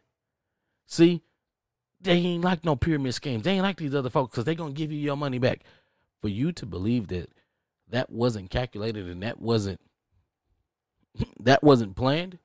See, 0.87 1.23
they 2.00 2.12
ain't 2.12 2.44
like 2.44 2.64
no 2.64 2.76
pyramid 2.76 3.14
schemes. 3.14 3.42
They 3.42 3.52
ain't 3.52 3.64
like 3.64 3.76
these 3.76 3.94
other 3.94 4.11
folks 4.11 4.30
because 4.30 4.44
they 4.44 4.54
going 4.54 4.73
to 4.73 4.78
give 4.78 4.92
you 4.92 4.99
your 4.99 5.16
money 5.16 5.38
back. 5.38 5.62
For 6.23 6.28
you 6.28 6.52
to 6.52 6.66
believe 6.66 7.08
that 7.08 7.30
that 7.88 8.11
wasn't 8.11 8.50
calculated 8.50 9.06
and 9.08 9.23
that 9.23 9.40
wasn't 9.40 9.80
that 11.40 11.62
wasn't 11.62 11.96
planned, 11.96 12.38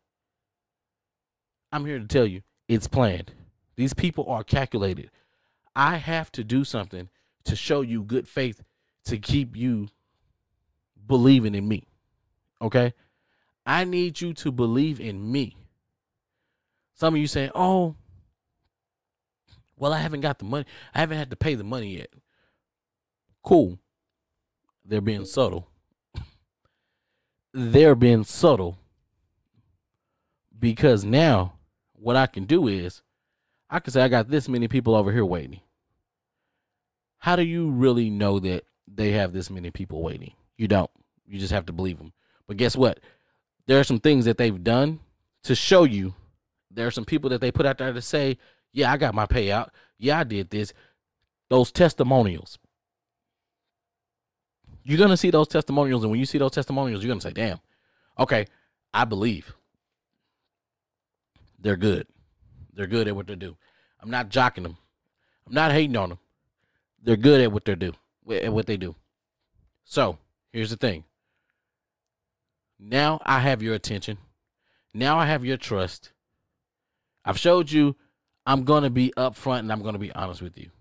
I'm 1.71 1.85
here 1.85 1.99
to 1.99 2.07
tell 2.07 2.25
you 2.25 2.41
it's 2.67 2.87
planned. 2.87 3.33
These 3.75 3.93
people 3.93 4.29
are 4.29 4.43
calculated. 4.43 5.09
I 5.75 5.97
have 5.97 6.31
to 6.33 6.43
do 6.43 6.63
something 6.63 7.09
to 7.45 7.55
show 7.55 7.81
you 7.81 8.03
good 8.03 8.27
faith 8.27 8.63
to 9.05 9.17
keep 9.17 9.55
you 9.55 9.87
believing 11.07 11.55
in 11.55 11.67
me. 11.67 11.87
Okay? 12.61 12.93
I 13.65 13.85
need 13.85 14.21
you 14.21 14.33
to 14.35 14.51
believe 14.51 14.99
in 14.99 15.31
me. 15.31 15.55
Some 16.93 17.15
of 17.15 17.19
you 17.19 17.27
saying, 17.27 17.51
"Oh, 17.55 17.95
well, 19.77 19.93
I 19.93 19.99
haven't 19.99 20.21
got 20.21 20.39
the 20.39 20.45
money. 20.45 20.65
I 20.93 20.99
haven't 20.99 21.17
had 21.17 21.31
to 21.31 21.35
pay 21.35 21.55
the 21.55 21.63
money 21.63 21.97
yet." 21.97 22.13
Cool. 23.43 23.79
They're 24.85 25.01
being 25.01 25.25
subtle. 25.25 25.70
They're 27.53 27.95
being 27.95 28.23
subtle 28.23 28.77
because 30.57 31.03
now 31.03 31.53
what 31.93 32.15
I 32.15 32.27
can 32.27 32.45
do 32.45 32.67
is 32.67 33.01
I 33.69 33.79
can 33.79 33.91
say 33.91 34.01
I 34.01 34.07
got 34.07 34.29
this 34.29 34.47
many 34.47 34.67
people 34.67 34.95
over 34.95 35.11
here 35.11 35.25
waiting. 35.25 35.61
How 37.19 37.35
do 37.35 37.43
you 37.43 37.69
really 37.69 38.09
know 38.09 38.39
that 38.39 38.65
they 38.87 39.11
have 39.11 39.33
this 39.33 39.49
many 39.49 39.69
people 39.71 40.01
waiting? 40.01 40.33
You 40.57 40.67
don't. 40.67 40.89
You 41.27 41.39
just 41.39 41.53
have 41.53 41.65
to 41.67 41.73
believe 41.73 41.97
them. 41.97 42.13
But 42.47 42.57
guess 42.57 42.75
what? 42.75 42.99
There 43.67 43.79
are 43.79 43.83
some 43.83 43.99
things 43.99 44.25
that 44.25 44.37
they've 44.37 44.63
done 44.63 44.99
to 45.43 45.55
show 45.55 45.83
you. 45.83 46.15
There 46.69 46.87
are 46.87 46.91
some 46.91 47.05
people 47.05 47.29
that 47.29 47.41
they 47.41 47.51
put 47.51 47.65
out 47.65 47.77
there 47.77 47.93
to 47.93 48.01
say, 48.01 48.37
"Yeah, 48.73 48.91
I 48.91 48.97
got 48.97 49.15
my 49.15 49.25
payout. 49.25 49.69
Yeah, 49.97 50.19
I 50.19 50.23
did 50.23 50.49
this." 50.49 50.73
Those 51.49 51.71
testimonials. 51.71 52.57
You're 54.83 54.97
gonna 54.97 55.17
see 55.17 55.29
those 55.29 55.47
testimonials, 55.47 56.03
and 56.03 56.11
when 56.11 56.19
you 56.19 56.25
see 56.25 56.37
those 56.37 56.51
testimonials, 56.51 57.03
you're 57.03 57.09
gonna 57.09 57.21
say, 57.21 57.31
"Damn, 57.31 57.59
okay, 58.17 58.47
I 58.93 59.05
believe." 59.05 59.53
They're 61.59 61.77
good. 61.77 62.07
They're 62.73 62.87
good 62.87 63.07
at 63.07 63.15
what 63.15 63.27
they 63.27 63.35
do. 63.35 63.55
I'm 63.99 64.09
not 64.09 64.29
jocking 64.29 64.63
them. 64.63 64.77
I'm 65.45 65.53
not 65.53 65.71
hating 65.71 65.95
on 65.95 66.09
them. 66.09 66.19
They're 67.03 67.15
good 67.15 67.41
at 67.41 67.51
what 67.51 67.65
they 67.65 67.75
do. 67.75 67.93
At 68.29 68.53
what 68.53 68.65
they 68.65 68.77
do. 68.77 68.95
So 69.83 70.17
here's 70.51 70.69
the 70.69 70.77
thing. 70.77 71.03
Now 72.79 73.21
I 73.25 73.39
have 73.39 73.61
your 73.61 73.75
attention. 73.75 74.17
Now 74.93 75.19
I 75.19 75.25
have 75.25 75.45
your 75.45 75.57
trust. 75.57 76.11
I've 77.23 77.37
showed 77.37 77.71
you 77.71 77.95
I'm 78.45 78.63
gonna 78.63 78.89
be 78.89 79.13
upfront 79.15 79.59
and 79.59 79.71
I'm 79.71 79.83
gonna 79.83 79.99
be 79.99 80.11
honest 80.13 80.41
with 80.41 80.57
you. 80.57 80.71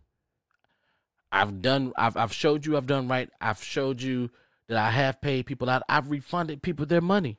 I've 1.33 1.63
done 1.63 1.93
I've 1.97 2.17
I've 2.17 2.33
showed 2.33 2.67
you 2.67 2.77
I've 2.77 2.87
done 2.87 3.09
right. 3.09 3.31
I've 3.41 3.63
showed 3.63 4.03
you 4.03 4.31
that 4.69 4.77
I 4.79 4.91
have 4.91 5.21
paid 5.21 5.47
people 5.47 5.69
out. 5.71 5.83
I've 5.89 6.11
refunded 6.11 6.63
people 6.63 6.87
their 6.87 7.01
money. 7.01 7.39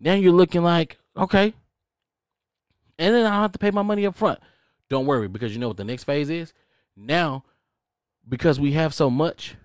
Now 0.00 0.14
you're 0.14 0.32
looking 0.32 0.62
like, 0.62 0.98
okay, 1.16 1.54
and 2.98 3.14
then 3.14 3.26
I 3.26 3.42
have 3.42 3.52
to 3.52 3.58
pay 3.58 3.70
my 3.70 3.82
money 3.82 4.06
up 4.06 4.14
front. 4.16 4.38
Don't 4.88 5.06
worry, 5.06 5.28
because 5.28 5.52
you 5.52 5.58
know 5.58 5.68
what 5.68 5.76
the 5.76 5.84
next 5.84 6.04
phase 6.04 6.30
is? 6.30 6.52
Now, 6.96 7.44
because 8.28 8.58
we 8.58 8.72
have 8.72 8.94
so 8.94 9.10
much, 9.10 9.56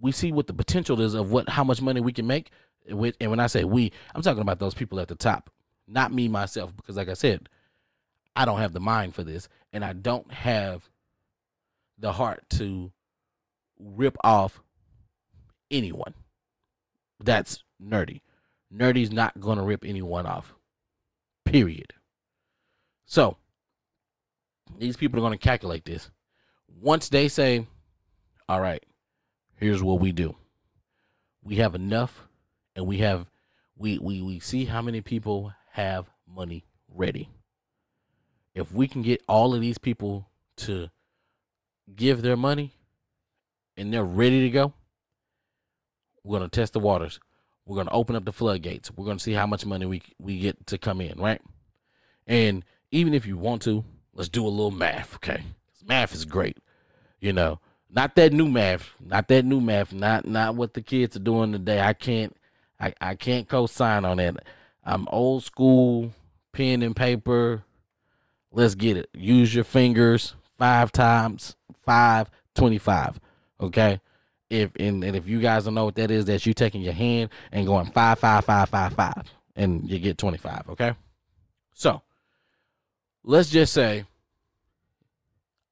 we 0.00 0.12
see 0.12 0.32
what 0.32 0.46
the 0.46 0.52
potential 0.52 1.00
is 1.00 1.14
of 1.14 1.30
what 1.30 1.48
how 1.48 1.64
much 1.64 1.80
money 1.80 2.00
we 2.00 2.12
can 2.12 2.26
make. 2.26 2.50
And 2.88 2.98
when 2.98 3.40
I 3.40 3.46
say 3.48 3.64
we, 3.64 3.92
I'm 4.14 4.22
talking 4.22 4.42
about 4.42 4.58
those 4.58 4.74
people 4.74 5.00
at 5.00 5.08
the 5.08 5.14
top, 5.14 5.50
not 5.86 6.12
me 6.12 6.28
myself, 6.28 6.74
because 6.76 6.96
like 6.96 7.08
I 7.08 7.14
said, 7.14 7.48
I 8.34 8.44
don't 8.44 8.58
have 8.60 8.72
the 8.72 8.80
mind 8.80 9.14
for 9.14 9.22
this, 9.22 9.48
and 9.72 9.84
I 9.84 9.92
don't 9.92 10.30
have 10.32 10.88
the 11.98 12.12
heart 12.12 12.44
to 12.50 12.92
rip 13.78 14.16
off 14.22 14.60
anyone. 15.70 16.14
That's 17.22 17.62
nerdy. 17.82 18.20
Nerdy's 18.74 19.10
not 19.12 19.40
gonna 19.40 19.64
rip 19.64 19.84
anyone 19.84 20.26
off. 20.26 20.54
Period. 21.44 21.92
So 23.06 23.36
these 24.76 24.96
people 24.96 25.18
are 25.18 25.22
going 25.22 25.32
to 25.32 25.38
calculate 25.38 25.84
this. 25.84 26.10
Once 26.80 27.08
they 27.08 27.28
say, 27.28 27.66
all 28.48 28.60
right, 28.60 28.84
here's 29.56 29.82
what 29.82 30.00
we 30.00 30.12
do. 30.12 30.36
We 31.42 31.56
have 31.56 31.74
enough 31.74 32.28
and 32.76 32.86
we 32.86 32.98
have 32.98 33.26
we 33.76 33.98
we 33.98 34.20
we 34.20 34.40
see 34.40 34.64
how 34.64 34.82
many 34.82 35.00
people 35.00 35.52
have 35.72 36.10
money 36.26 36.64
ready. 36.92 37.30
If 38.54 38.72
we 38.72 38.88
can 38.88 39.02
get 39.02 39.22
all 39.28 39.54
of 39.54 39.60
these 39.60 39.78
people 39.78 40.28
to 40.58 40.90
give 41.94 42.22
their 42.22 42.36
money 42.36 42.72
and 43.76 43.92
they're 43.92 44.04
ready 44.04 44.42
to 44.42 44.50
go, 44.50 44.72
we're 46.24 46.38
going 46.38 46.50
to 46.50 46.60
test 46.60 46.72
the 46.72 46.80
waters. 46.80 47.20
We're 47.66 47.76
going 47.76 47.86
to 47.86 47.92
open 47.92 48.16
up 48.16 48.24
the 48.24 48.32
floodgates. 48.32 48.90
We're 48.90 49.04
going 49.04 49.18
to 49.18 49.22
see 49.22 49.34
how 49.34 49.46
much 49.46 49.66
money 49.66 49.86
we 49.86 50.02
we 50.18 50.38
get 50.38 50.66
to 50.68 50.78
come 50.78 51.00
in, 51.00 51.18
right? 51.20 51.40
And 52.26 52.64
even 52.90 53.14
if 53.14 53.26
you 53.26 53.36
want 53.36 53.62
to, 53.62 53.84
let's 54.14 54.28
do 54.28 54.46
a 54.46 54.48
little 54.48 54.70
math, 54.70 55.16
okay? 55.16 55.42
Math 55.86 56.14
is 56.14 56.24
great. 56.24 56.58
You 57.20 57.32
know, 57.32 57.60
not 57.90 58.14
that 58.16 58.32
new 58.32 58.48
math, 58.48 58.92
not 59.00 59.28
that 59.28 59.44
new 59.44 59.60
math, 59.60 59.92
not 59.92 60.26
not 60.26 60.54
what 60.54 60.74
the 60.74 60.82
kids 60.82 61.16
are 61.16 61.20
doing 61.20 61.52
today. 61.52 61.80
I 61.80 61.92
can't 61.92 62.34
I, 62.80 62.94
I 63.00 63.14
can't 63.14 63.48
co-sign 63.48 64.04
on 64.04 64.18
that. 64.18 64.36
I'm 64.84 65.08
old 65.08 65.44
school, 65.44 66.12
pen 66.52 66.82
and 66.82 66.96
paper. 66.96 67.64
Let's 68.50 68.74
get 68.74 68.96
it. 68.96 69.10
Use 69.12 69.54
your 69.54 69.64
fingers 69.64 70.34
five 70.58 70.90
times 70.90 71.56
five, 71.88 72.30
25. 72.54 73.18
Okay. 73.62 73.98
If 74.50 74.70
and, 74.78 75.02
and 75.02 75.16
if 75.16 75.26
you 75.26 75.40
guys 75.40 75.64
don't 75.64 75.74
know 75.74 75.86
what 75.86 75.94
that 75.94 76.10
is, 76.10 76.26
that's 76.26 76.44
you 76.44 76.52
taking 76.52 76.82
your 76.82 76.92
hand 76.92 77.30
and 77.50 77.66
going 77.66 77.86
five, 77.92 78.18
five, 78.18 78.44
five, 78.44 78.68
five, 78.68 78.92
five, 78.92 79.22
and 79.56 79.88
you 79.88 79.98
get 79.98 80.18
25. 80.18 80.70
Okay. 80.70 80.94
So 81.72 82.02
let's 83.24 83.48
just 83.48 83.72
say 83.72 84.04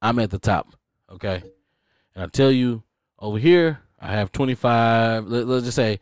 I'm 0.01 0.17
at 0.19 0.31
the 0.31 0.39
top. 0.39 0.75
Okay. 1.11 1.43
And 2.15 2.23
I 2.23 2.27
tell 2.27 2.51
you 2.51 2.81
over 3.19 3.37
here, 3.37 3.79
I 3.99 4.13
have 4.13 4.31
25. 4.31 5.27
Let, 5.27 5.47
let's 5.47 5.65
just 5.65 5.75
say 5.75 5.99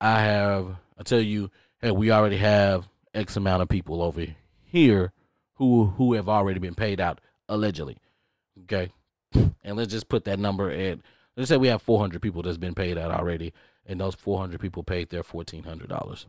I 0.00 0.20
have, 0.20 0.76
I 0.98 1.02
tell 1.02 1.20
you, 1.20 1.50
hey, 1.80 1.90
we 1.90 2.10
already 2.10 2.38
have 2.38 2.88
X 3.12 3.36
amount 3.36 3.62
of 3.62 3.68
people 3.68 4.02
over 4.02 4.26
here 4.64 5.12
who 5.54 5.86
who 5.86 6.14
have 6.14 6.28
already 6.28 6.60
been 6.60 6.74
paid 6.74 7.00
out 7.00 7.20
allegedly. 7.48 7.98
Okay, 8.62 8.92
and 9.32 9.76
let's 9.76 9.92
just 9.92 10.08
put 10.08 10.24
that 10.24 10.38
number 10.38 10.70
at. 10.70 10.98
Let's 11.36 11.48
say 11.48 11.56
we 11.56 11.68
have 11.68 11.82
400 11.82 12.20
people 12.20 12.42
that's 12.42 12.58
been 12.58 12.74
paid 12.74 12.98
out 12.98 13.10
already, 13.10 13.52
and 13.86 14.00
those 14.00 14.14
400 14.14 14.60
people 14.60 14.82
paid 14.82 15.10
their 15.10 15.22
$1,400. 15.22 16.24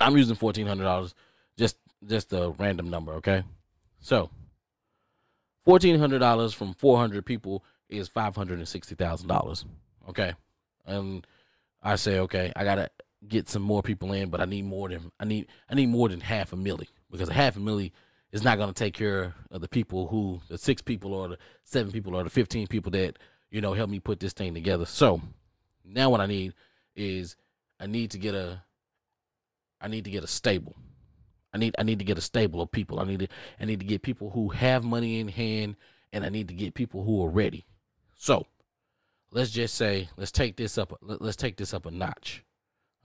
I'm 0.00 0.16
using 0.16 0.36
$1,400, 0.36 1.14
just 1.56 1.76
just 2.06 2.32
a 2.32 2.50
random 2.58 2.90
number. 2.90 3.14
Okay, 3.14 3.42
so 4.00 4.30
$1,400 5.66 6.54
from 6.54 6.74
400 6.74 7.24
people 7.24 7.64
is 7.88 8.08
$560,000. 8.08 9.64
Okay, 10.08 10.34
and 10.86 11.26
I 11.82 11.96
say, 11.96 12.20
okay, 12.20 12.52
I 12.54 12.64
gotta 12.64 12.90
get 13.26 13.48
some 13.48 13.62
more 13.62 13.82
people 13.82 14.12
in, 14.12 14.30
but 14.30 14.40
I 14.40 14.44
need 14.44 14.64
more 14.64 14.88
than 14.88 15.10
I 15.18 15.24
need 15.24 15.46
I 15.68 15.74
need 15.74 15.88
more 15.88 16.08
than 16.08 16.20
half 16.20 16.52
a 16.52 16.56
milli 16.56 16.88
because 17.10 17.28
a 17.28 17.32
half 17.32 17.56
a 17.56 17.60
milli 17.60 17.92
is 18.32 18.42
not 18.42 18.58
gonna 18.58 18.72
take 18.72 18.94
care 18.94 19.34
of 19.50 19.60
the 19.60 19.68
people 19.68 20.08
who 20.08 20.40
the 20.48 20.58
six 20.58 20.82
people 20.82 21.14
or 21.14 21.28
the 21.28 21.38
seven 21.64 21.92
people 21.92 22.14
or 22.14 22.24
the 22.24 22.30
fifteen 22.30 22.66
people 22.66 22.90
that 22.92 23.18
you 23.50 23.60
know 23.60 23.72
help 23.72 23.90
me 23.90 24.00
put 24.00 24.20
this 24.20 24.32
thing 24.32 24.54
together. 24.54 24.86
So 24.86 25.20
now 25.84 26.10
what 26.10 26.20
I 26.20 26.26
need 26.26 26.54
is 26.94 27.36
I 27.78 27.86
need 27.86 28.10
to 28.12 28.18
get 28.18 28.34
a 28.34 28.62
I 29.80 29.88
need 29.88 30.04
to 30.04 30.10
get 30.10 30.24
a 30.24 30.28
stable. 30.28 30.76
I 31.52 31.58
need 31.58 31.74
I 31.78 31.82
need 31.82 31.98
to 32.00 32.04
get 32.04 32.18
a 32.18 32.22
stable 32.22 32.60
of 32.60 32.70
people. 32.70 33.00
I 33.00 33.04
need 33.04 33.20
to 33.20 33.28
I 33.60 33.64
need 33.64 33.80
to 33.80 33.86
get 33.86 34.02
people 34.02 34.30
who 34.30 34.48
have 34.50 34.84
money 34.84 35.20
in 35.20 35.28
hand 35.28 35.76
and 36.12 36.24
I 36.24 36.28
need 36.28 36.48
to 36.48 36.54
get 36.54 36.74
people 36.74 37.04
who 37.04 37.24
are 37.24 37.30
ready. 37.30 37.66
So 38.14 38.46
let's 39.30 39.50
just 39.50 39.74
say 39.74 40.08
let's 40.16 40.32
take 40.32 40.56
this 40.56 40.78
up 40.78 40.96
let's 41.02 41.36
take 41.36 41.56
this 41.56 41.74
up 41.74 41.84
a 41.86 41.90
notch 41.90 42.42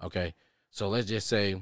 okay 0.04 0.34
so 0.70 0.88
let's 0.88 1.08
just 1.08 1.28
say 1.28 1.62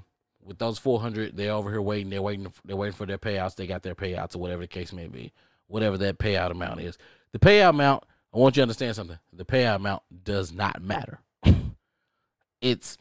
with 0.49 0.57
those 0.57 0.79
400 0.79 1.37
they're 1.37 1.51
over 1.51 1.69
here 1.69 1.81
waiting 1.81 2.09
they're 2.09 2.21
waiting 2.21 2.51
they're 2.65 2.75
waiting 2.75 2.95
for 2.95 3.05
their 3.05 3.19
payouts 3.19 3.55
they 3.55 3.67
got 3.67 3.83
their 3.83 3.95
payouts 3.95 4.35
or 4.35 4.39
whatever 4.39 4.63
the 4.63 4.67
case 4.67 4.91
may 4.91 5.07
be 5.07 5.31
whatever 5.69 5.97
that 5.97 6.17
payout 6.17 6.51
amount 6.51 6.81
is. 6.81 6.97
The 7.31 7.39
payout 7.39 7.69
amount 7.69 8.03
i 8.33 8.37
want 8.37 8.55
you 8.55 8.59
to 8.59 8.63
understand 8.63 8.95
something. 8.95 9.17
The 9.33 9.45
payout 9.45 9.77
amount 9.77 10.03
does 10.25 10.51
not 10.51 10.81
matter. 10.81 11.21
It's 12.61 12.97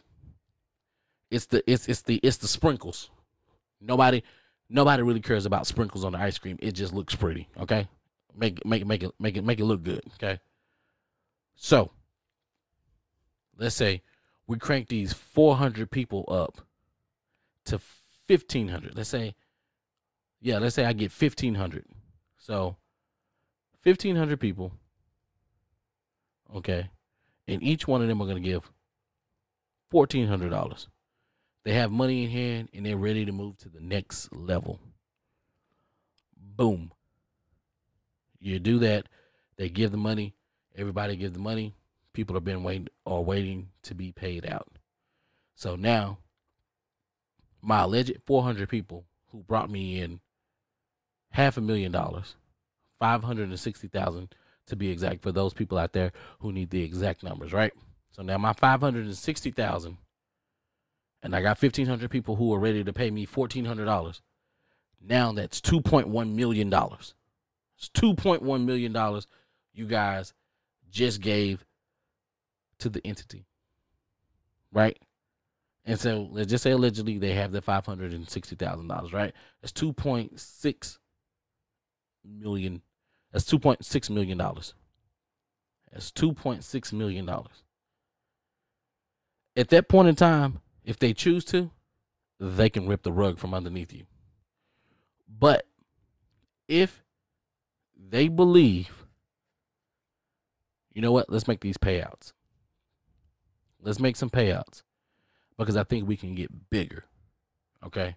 it's 1.33 1.47
the 1.47 1.69
it's 1.69 1.89
it's 1.89 2.03
the 2.03 2.21
it's 2.23 2.37
the 2.37 2.47
sprinkles. 2.47 3.11
Nobody 3.81 4.23
nobody 4.71 5.03
really 5.03 5.19
cares 5.19 5.47
about 5.47 5.67
sprinkles 5.67 6.05
on 6.05 6.13
the 6.13 6.19
ice 6.19 6.39
cream. 6.39 6.59
It 6.61 6.77
just 6.77 6.93
looks 6.93 7.17
pretty 7.17 7.49
okay? 7.59 7.89
Make 8.37 8.65
make 8.65 8.87
make 8.87 9.03
it 9.03 9.13
make 9.19 9.37
it 9.37 9.45
make 9.45 9.59
it 9.59 9.65
look 9.65 9.83
good 9.83 10.03
okay? 10.15 10.39
So 11.57 11.91
let's 13.59 13.75
say 13.75 14.03
we 14.47 14.59
crank 14.59 14.87
these 14.87 15.13
400 15.13 15.91
people 15.91 16.25
up 16.29 16.61
to 17.69 17.81
1500. 18.27 18.97
Let's 18.97 19.09
say, 19.09 19.35
yeah, 20.41 20.59
let's 20.59 20.75
say 20.75 20.85
I 20.85 20.93
get 20.93 21.13
1500. 21.13 21.85
So 22.37 22.77
1500 23.83 24.39
people. 24.39 24.73
Okay. 26.55 26.91
And 27.47 27.63
each 27.63 27.89
one 27.89 28.03
of 28.03 28.09
them 28.09 28.21
are 28.21 28.27
going 28.27 28.43
to 28.43 28.49
give 28.49 28.71
$1,400. 29.93 30.87
They 31.65 31.73
have 31.75 31.91
money 31.91 32.25
in 32.25 32.31
hand 32.31 32.69
and 32.73 32.85
they're 32.85 32.97
ready 32.97 33.25
to 33.25 33.33
move 33.33 33.59
to 33.59 33.69
the 33.69 33.81
next 33.81 34.33
level. 34.35 34.81
Boom. 36.37 36.93
You 38.41 38.59
do 38.59 38.79
that, 38.81 39.09
they 39.57 39.69
give 39.69 39.91
the 39.91 39.97
money, 39.97 40.35
Everybody 40.79 41.17
gives 41.17 41.33
the 41.33 41.41
money. 41.41 41.75
People 42.13 42.37
have 42.37 42.45
been 42.45 42.63
waiting 42.63 42.87
or 43.05 43.25
waiting 43.25 43.71
to 43.83 43.97
be 43.97 44.13
paid 44.13 44.47
out. 44.47 44.79
So 45.57 45.75
now, 45.75 46.19
my 47.63 47.83
alleged 47.83 48.13
400 48.25 48.69
people 48.69 49.05
who 49.31 49.39
brought 49.39 49.71
me 49.71 50.01
in 50.01 50.21
half 51.31 51.57
a 51.57 51.61
million 51.61 51.93
dollars, 51.93 52.37
560,000 52.99 54.35
to 54.67 54.77
be 54.77 54.91
exact 54.91 55.23
for 55.23 55.33
those 55.33 55.55
people 55.55 55.79
out 55.79 55.93
there 55.93 56.13
who 56.41 56.53
need 56.53 56.71
the 56.71 56.83
exact 56.83 57.23
numbers, 57.23 57.53
right? 57.53 57.73
So 58.11 58.23
now 58.23 58.39
my 58.39 58.53
560,000 58.53 59.99
and 61.23 61.35
I 61.35 61.43
got 61.43 61.61
1500 61.61 62.11
people 62.11 62.37
who 62.37 62.53
are 62.55 62.59
ready 62.59 62.85
to 62.85 62.93
pay 62.93 63.11
me 63.11 63.27
$1400. 63.27 64.21
Now 65.01 65.33
that's 65.33 65.61
2.1 65.61 66.35
million 66.35 66.71
dollars. 66.71 67.15
It's 67.77 67.89
2.1 67.91 68.65
million 68.65 68.93
dollars 68.93 69.27
you 69.73 69.87
guys 69.87 70.33
just 70.91 71.21
gave 71.21 71.65
to 72.79 72.89
the 72.89 73.05
entity. 73.07 73.47
Right? 74.73 74.99
And 75.89 75.99
so 75.99 76.29
let's 76.31 76.51
just 76.51 76.63
say 76.63 76.73
allegedly 76.73 77.17
they 77.17 77.33
have 77.33 77.51
the 77.51 77.63
five 77.63 77.87
hundred 77.87 78.13
and 78.13 78.29
sixty 78.29 78.55
thousand 78.55 78.89
dollars, 78.89 79.15
right? 79.15 79.33
That's 79.63 79.73
two 79.73 79.95
point 79.95 80.39
six 80.39 80.99
million. 82.23 82.83
That's 83.33 83.47
two 83.47 83.59
point 83.59 83.83
six 83.87 84.11
million 84.11 84.37
dollars. 84.37 84.75
That's 85.91 86.11
two 86.11 86.35
point 86.35 86.63
six 86.63 86.93
million 86.93 87.25
dollars. 87.25 87.65
At 89.57 89.71
that 89.71 89.89
point 89.89 90.09
in 90.09 90.15
time, 90.15 90.61
if 90.85 90.99
they 90.99 91.15
choose 91.15 91.47
to, 91.47 91.71
they 92.39 92.69
can 92.69 92.87
rip 92.87 93.03
the 93.03 93.11
rug 93.11 93.39
from 93.39 93.55
underneath 93.55 93.95
you. 93.95 94.05
But 95.27 95.67
if 96.69 97.03
they 97.97 98.29
believe 98.29 99.07
you 100.93 101.01
know 101.01 101.13
what? 101.13 101.31
Let's 101.31 101.49
make 101.49 101.61
these 101.61 101.79
payouts. 101.79 102.33
Let's 103.81 104.01
make 104.01 104.17
some 104.17 104.31
payouts 104.31 104.83
because 105.59 105.77
I 105.77 105.85
think 105.85 106.07
we 106.07 106.17
can 106.17 106.35
get 106.35 106.71
bigger. 106.71 107.05
Okay. 107.85 108.17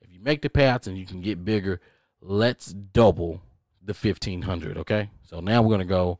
If 0.00 0.12
you 0.12 0.20
make 0.20 0.42
the 0.42 0.50
paths 0.50 0.86
and 0.86 0.98
you 0.98 1.06
can 1.06 1.20
get 1.20 1.44
bigger, 1.44 1.80
let's 2.20 2.66
double 2.66 3.40
the 3.80 3.94
1500. 3.94 4.78
Okay. 4.78 5.10
So 5.22 5.40
now 5.40 5.62
we're 5.62 5.68
going 5.68 5.80
to 5.80 5.84
go 5.84 6.18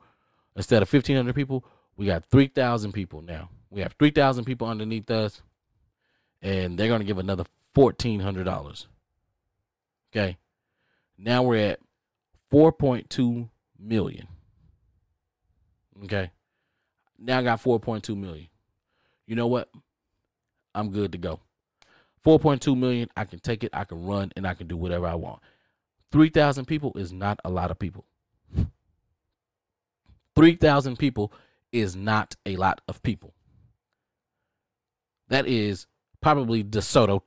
instead 0.57 0.83
of 0.83 0.92
1500 0.92 1.35
people, 1.35 1.64
we 1.96 2.07
got 2.07 2.25
3000 2.27 2.92
people 2.92 3.22
now. 3.22 3.51
We 3.70 3.81
have 3.81 3.94
3000 3.98 4.44
people 4.44 4.68
underneath 4.68 5.11
us 5.11 5.42
and 6.40 6.79
they're 6.79 6.88
going 6.88 7.01
to 7.01 7.07
give 7.07 7.18
another 7.18 7.44
$1400. 7.77 8.87
Okay. 10.14 10.37
Now 11.18 11.42
we're 11.42 11.70
at 11.70 11.81
4.2 12.53 13.48
million. 13.79 14.29
Okay. 16.05 16.31
Now 17.18 17.38
I 17.38 17.42
got 17.42 17.62
4.2 17.62 18.16
million. 18.16 18.48
You 19.27 19.37
know 19.37 19.46
what? 19.46 19.68
I'm 20.74 20.90
good 20.90 21.12
to 21.12 21.18
go. 21.18 21.40
4.2 22.24 22.76
million, 22.76 23.08
I 23.16 23.24
can 23.24 23.40
take 23.40 23.64
it, 23.64 23.70
I 23.72 23.85
can 23.85 24.04
run, 24.04 24.32
and 24.37 24.46
I 24.46 24.54
can 24.54 24.68
do 24.68 24.76
whatever 24.76 25.06
I 25.06 25.14
want. 25.14 25.40
3,000 26.12 26.66
people 26.66 26.92
is 26.96 27.12
not 27.12 27.40
a 27.44 27.50
lot 27.50 27.70
of 27.70 27.78
people. 27.78 28.04
3,000 30.37 30.98
people 30.98 31.32
is 31.72 31.96
not 31.96 32.37
a 32.46 32.56
lot 32.56 32.80
of 32.87 33.02
people. 33.02 33.35
That 35.28 35.46
is 35.46 35.87
probably 36.20 36.62
DeSoto. 36.62 37.22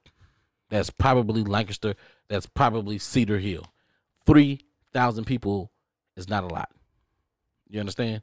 That's 0.70 0.90
probably 0.90 1.44
Lancaster. 1.44 1.96
That's 2.30 2.46
probably 2.46 2.98
Cedar 2.98 3.40
Hill. 3.40 3.66
3,000 4.26 5.26
people 5.26 5.72
is 6.16 6.30
not 6.30 6.44
a 6.44 6.48
lot. 6.48 6.70
You 7.70 7.80
understand? 7.80 8.22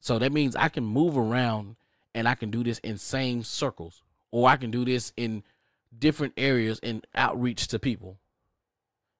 So 0.00 0.18
that 0.18 0.32
means 0.32 0.56
I 0.56 0.68
can 0.68 0.84
move 0.84 1.18
around 1.18 1.76
and 2.14 2.28
I 2.28 2.34
can 2.34 2.50
do 2.50 2.64
this 2.64 2.78
in 2.78 2.98
same 2.98 3.44
circles 3.44 4.02
or 4.30 4.48
I 4.48 4.56
can 4.56 4.70
do 4.70 4.84
this 4.84 5.12
in 5.16 5.42
different 5.96 6.34
areas 6.36 6.80
and 6.82 7.06
outreach 7.14 7.68
to 7.68 7.78
people. 7.78 8.18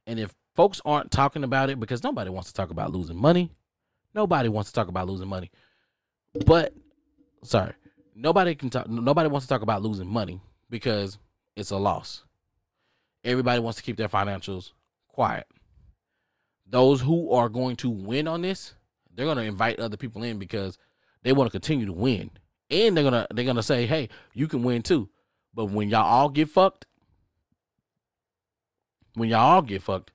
And 0.07 0.19
if 0.19 0.35
folks 0.55 0.81
aren't 0.85 1.11
talking 1.11 1.45
about 1.45 1.71
it 1.71 1.81
because 1.81 2.03
nobody 2.03 2.31
wants 2.31 2.49
to 2.49 2.55
talk 2.55 2.71
about 2.71 2.93
losing 2.93 3.17
money, 3.17 3.51
nobody 4.15 4.49
wants 4.49 4.71
to 4.71 4.75
talk 4.75 4.89
about 4.89 5.09
losing 5.09 5.29
money. 5.29 5.51
But 6.47 6.75
sorry, 7.43 7.73
nobody 8.15 8.55
can 8.55 8.71
talk 8.71 8.89
nobody 8.89 9.29
wants 9.29 9.47
to 9.47 9.53
talk 9.53 9.63
about 9.63 9.83
losing 9.83 10.07
money 10.07 10.41
because 10.69 11.19
it's 11.57 11.71
a 11.71 11.77
loss. 11.77 12.25
Everybody 13.25 13.61
wants 13.61 13.77
to 13.79 13.83
keep 13.83 13.97
their 13.97 14.09
financials 14.09 14.73
quiet. 15.09 15.47
Those 16.67 17.01
who 17.01 17.33
are 17.33 17.49
going 17.49 17.77
to 17.77 17.91
win 17.91 18.29
on 18.29 18.43
this, 18.43 18.75
they're 19.15 19.27
going 19.27 19.37
to 19.37 19.43
invite 19.43 19.81
other 19.81 19.97
people 19.97 20.23
in 20.23 20.39
because 20.39 20.79
they 21.23 21.33
want 21.33 21.49
to 21.49 21.53
continue 21.53 21.87
to 21.87 21.93
win. 21.93 22.31
And 22.71 22.97
they're 22.97 23.05
to 23.13 23.27
they're 23.35 23.45
to 23.57 23.63
say, 23.63 23.87
"Hey, 23.87 24.09
you 24.33 24.47
can 24.47 24.63
win 24.63 24.83
too." 24.83 25.09
But 25.55 25.67
when 25.67 25.91
y'all 25.91 26.05
all 26.05 26.29
get 26.29 26.49
fucked, 26.49 26.87
when 29.15 29.29
y'all 29.29 29.41
all 29.41 29.63
get 29.63 29.83
fucked, 29.83 30.13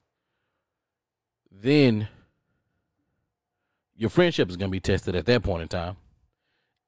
then 1.51 2.07
your 3.95 4.09
friendship 4.09 4.49
is 4.49 4.57
to 4.69 4.73
be 4.73 4.79
tested 4.79 5.15
at 5.15 5.25
that 5.25 5.43
point 5.43 5.63
in 5.63 5.67
time. 5.67 5.97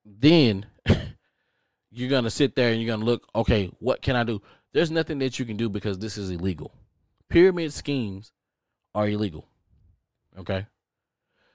Then 0.05 0.65
you're 1.91 2.09
to 2.23 2.29
sit 2.29 2.55
there 2.55 2.71
and 2.71 2.81
you're 2.81 2.87
to 2.99 3.05
look, 3.05 3.27
okay, 3.35 3.71
what 3.79 4.01
can 4.01 4.15
I 4.15 4.23
do? 4.23 4.41
There's 4.73 4.91
nothing 4.91 5.19
that 5.19 5.39
you 5.39 5.45
can 5.45 5.57
do 5.57 5.69
because 5.69 5.99
this 5.99 6.17
is 6.17 6.29
illegal. 6.29 6.73
Pyramid 7.29 7.73
schemes 7.73 8.31
are 8.93 9.07
illegal. 9.07 9.47
Okay? 10.37 10.65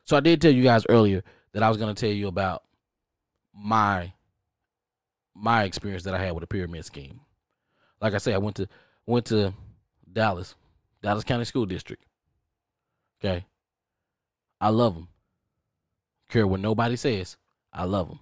So 0.05 0.17
I 0.17 0.21
did 0.21 0.41
tell 0.41 0.51
you 0.51 0.63
guys 0.63 0.85
earlier 0.89 1.23
that 1.53 1.63
I 1.63 1.69
was 1.69 1.79
to 1.95 2.01
tell 2.01 2.15
you 2.15 2.29
about 2.29 2.63
my 3.55 4.13
my 5.35 5.65
experience 5.65 6.05
that 6.05 6.15
I 6.15 6.23
had 6.23 6.33
with 6.33 6.45
a 6.45 6.49
pyramid 6.49 6.85
scheme. 6.85 7.21
Like 8.01 8.15
I 8.15 8.19
said, 8.19 8.35
I 8.35 8.39
went 8.39 8.57
to 8.57 8.69
went 9.07 9.27
to 9.27 9.55
Dallas, 10.11 10.55
Dallas 11.03 11.25
County 11.25 11.45
School 11.45 11.67
District. 11.67 12.05
Okay, 13.21 13.47
I 14.61 14.69
love 14.71 14.95
them. 14.95 15.09
Care 16.29 16.47
what 16.47 16.61
nobody 16.61 16.97
says, 16.97 17.37
I 17.73 17.85
love 17.85 18.09
them. 18.09 18.21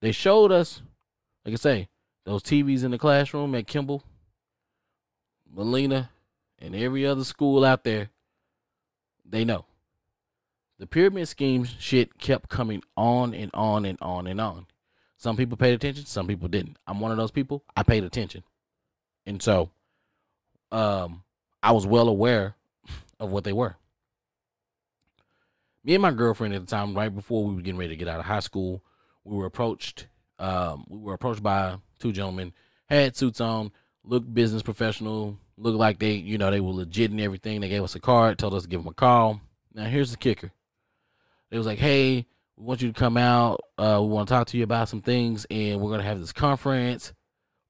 They 0.00 0.12
showed 0.12 0.52
us, 0.52 0.80
like 1.44 1.52
I 1.52 1.56
say, 1.56 1.88
those 2.24 2.42
TVs 2.42 2.84
in 2.84 2.90
the 2.90 2.98
classroom 2.98 3.54
at 3.54 3.66
Kimball, 3.66 4.02
Molina, 5.52 6.10
and 6.58 6.74
every 6.74 7.06
other 7.06 7.24
school 7.24 7.64
out 7.64 7.84
there. 7.84 8.10
They 9.24 9.44
know 9.44 9.64
the 10.80 10.86
pyramid 10.86 11.28
scheme 11.28 11.64
shit 11.64 12.18
kept 12.18 12.48
coming 12.48 12.82
on 12.96 13.34
and 13.34 13.50
on 13.52 13.84
and 13.84 13.98
on 14.00 14.26
and 14.26 14.40
on. 14.40 14.66
Some 15.18 15.36
people 15.36 15.58
paid 15.58 15.74
attention, 15.74 16.06
some 16.06 16.26
people 16.26 16.48
didn't. 16.48 16.78
I'm 16.86 17.00
one 17.00 17.10
of 17.10 17.18
those 17.18 17.30
people. 17.30 17.62
I 17.76 17.82
paid 17.82 18.02
attention. 18.02 18.42
And 19.26 19.42
so 19.42 19.68
um 20.72 21.22
I 21.62 21.72
was 21.72 21.86
well 21.86 22.08
aware 22.08 22.56
of 23.20 23.30
what 23.30 23.44
they 23.44 23.52
were. 23.52 23.76
Me 25.84 25.94
and 25.94 26.02
my 26.02 26.12
girlfriend 26.12 26.54
at 26.54 26.62
the 26.62 26.66
time, 26.66 26.96
right 26.96 27.14
before 27.14 27.44
we 27.44 27.54
were 27.54 27.60
getting 27.60 27.78
ready 27.78 27.90
to 27.90 27.96
get 27.96 28.08
out 28.08 28.20
of 28.20 28.24
high 28.24 28.40
school, 28.40 28.82
we 29.22 29.36
were 29.36 29.46
approached 29.46 30.06
um 30.38 30.86
we 30.88 30.96
were 30.96 31.12
approached 31.12 31.42
by 31.42 31.76
two 31.98 32.10
gentlemen, 32.10 32.54
had 32.86 33.14
suits 33.18 33.42
on, 33.42 33.70
looked 34.02 34.32
business 34.32 34.62
professional, 34.62 35.36
looked 35.58 35.76
like 35.76 35.98
they, 35.98 36.12
you 36.12 36.38
know, 36.38 36.50
they 36.50 36.60
were 36.60 36.72
legit 36.72 37.10
and 37.10 37.20
everything. 37.20 37.60
They 37.60 37.68
gave 37.68 37.82
us 37.82 37.94
a 37.96 38.00
card, 38.00 38.38
told 38.38 38.54
us 38.54 38.62
to 38.62 38.68
give 38.70 38.80
them 38.80 38.88
a 38.88 38.94
call. 38.94 39.42
Now 39.74 39.84
here's 39.84 40.10
the 40.10 40.16
kicker. 40.16 40.52
They 41.50 41.58
was 41.58 41.66
like, 41.66 41.78
"Hey, 41.78 42.26
we 42.56 42.64
want 42.64 42.82
you 42.82 42.92
to 42.92 42.98
come 42.98 43.16
out. 43.16 43.60
Uh, 43.76 44.00
we 44.02 44.08
want 44.08 44.28
to 44.28 44.34
talk 44.34 44.46
to 44.48 44.56
you 44.56 44.64
about 44.64 44.88
some 44.88 45.02
things, 45.02 45.46
and 45.50 45.80
we're 45.80 45.90
gonna 45.90 46.02
have 46.02 46.20
this 46.20 46.32
conference." 46.32 47.12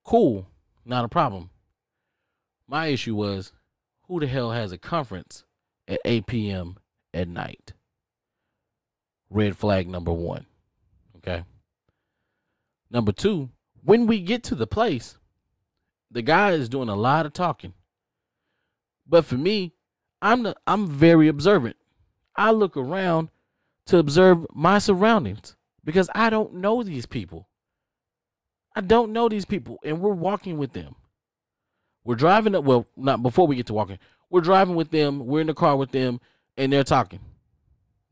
Cool, 0.04 0.46
not 0.84 1.04
a 1.04 1.08
problem. 1.08 1.50
My 2.66 2.86
issue 2.86 3.14
was, 3.14 3.52
who 4.06 4.20
the 4.20 4.26
hell 4.26 4.52
has 4.52 4.72
a 4.72 4.78
conference 4.78 5.44
at 5.88 6.00
8 6.04 6.26
p.m. 6.26 6.76
at 7.12 7.28
night? 7.28 7.72
Red 9.28 9.56
flag 9.56 9.88
number 9.88 10.12
one. 10.12 10.46
Okay. 11.16 11.44
Number 12.90 13.12
two, 13.12 13.50
when 13.84 14.06
we 14.06 14.20
get 14.20 14.42
to 14.44 14.54
the 14.54 14.66
place, 14.66 15.18
the 16.10 16.22
guy 16.22 16.52
is 16.52 16.68
doing 16.68 16.88
a 16.88 16.96
lot 16.96 17.26
of 17.26 17.32
talking. 17.32 17.74
But 19.06 19.24
for 19.24 19.36
me, 19.36 19.74
I'm 20.20 20.42
the, 20.42 20.56
I'm 20.66 20.86
very 20.86 21.28
observant. 21.28 21.76
I 22.36 22.50
look 22.50 22.76
around 22.76 23.30
to 23.86 23.98
observe 23.98 24.46
my 24.54 24.78
surroundings 24.78 25.56
because 25.84 26.08
I 26.14 26.30
don't 26.30 26.54
know 26.54 26.82
these 26.82 27.06
people. 27.06 27.48
I 28.74 28.80
don't 28.80 29.12
know 29.12 29.28
these 29.28 29.44
people, 29.44 29.78
and 29.84 30.00
we're 30.00 30.14
walking 30.14 30.56
with 30.56 30.72
them. 30.72 30.94
We're 32.04 32.14
driving 32.14 32.54
up. 32.54 32.64
Well, 32.64 32.86
not 32.96 33.22
before 33.22 33.46
we 33.46 33.56
get 33.56 33.66
to 33.66 33.74
walking. 33.74 33.98
We're 34.30 34.40
driving 34.40 34.76
with 34.76 34.90
them. 34.90 35.26
We're 35.26 35.40
in 35.40 35.48
the 35.48 35.54
car 35.54 35.76
with 35.76 35.90
them, 35.90 36.20
and 36.56 36.72
they're 36.72 36.84
talking. 36.84 37.20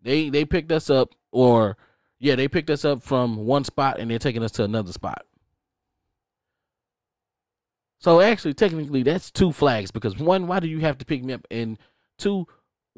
They 0.03 0.31
they 0.31 0.45
picked 0.45 0.73
us 0.73 0.91
up, 0.91 1.15
or 1.31 1.77
yeah, 2.19 2.35
they 2.35 2.49
picked 2.49 2.71
us 2.71 2.85
up 2.85 3.03
from 3.03 3.47
one 3.47 3.65
spot, 3.65 3.99
and 3.99 4.11
they're 4.11 4.19
taking 4.19 4.43
us 4.43 4.53
to 4.53 4.65
another 4.65 4.93
spot. 4.93 5.25
So 8.01 8.21
actually, 8.21 8.55
technically, 8.55 9.03
that's 9.03 9.31
two 9.31 9.53
flags 9.53 9.91
because 9.91 10.17
one, 10.19 10.47
why 10.47 10.61
do 10.61 10.69
you 10.69 10.81
have 10.81 10.99
to 10.99 11.05
pick 11.05 11.23
me 11.25 11.33
up, 11.33 11.47
and 11.51 11.79
two, 12.17 12.47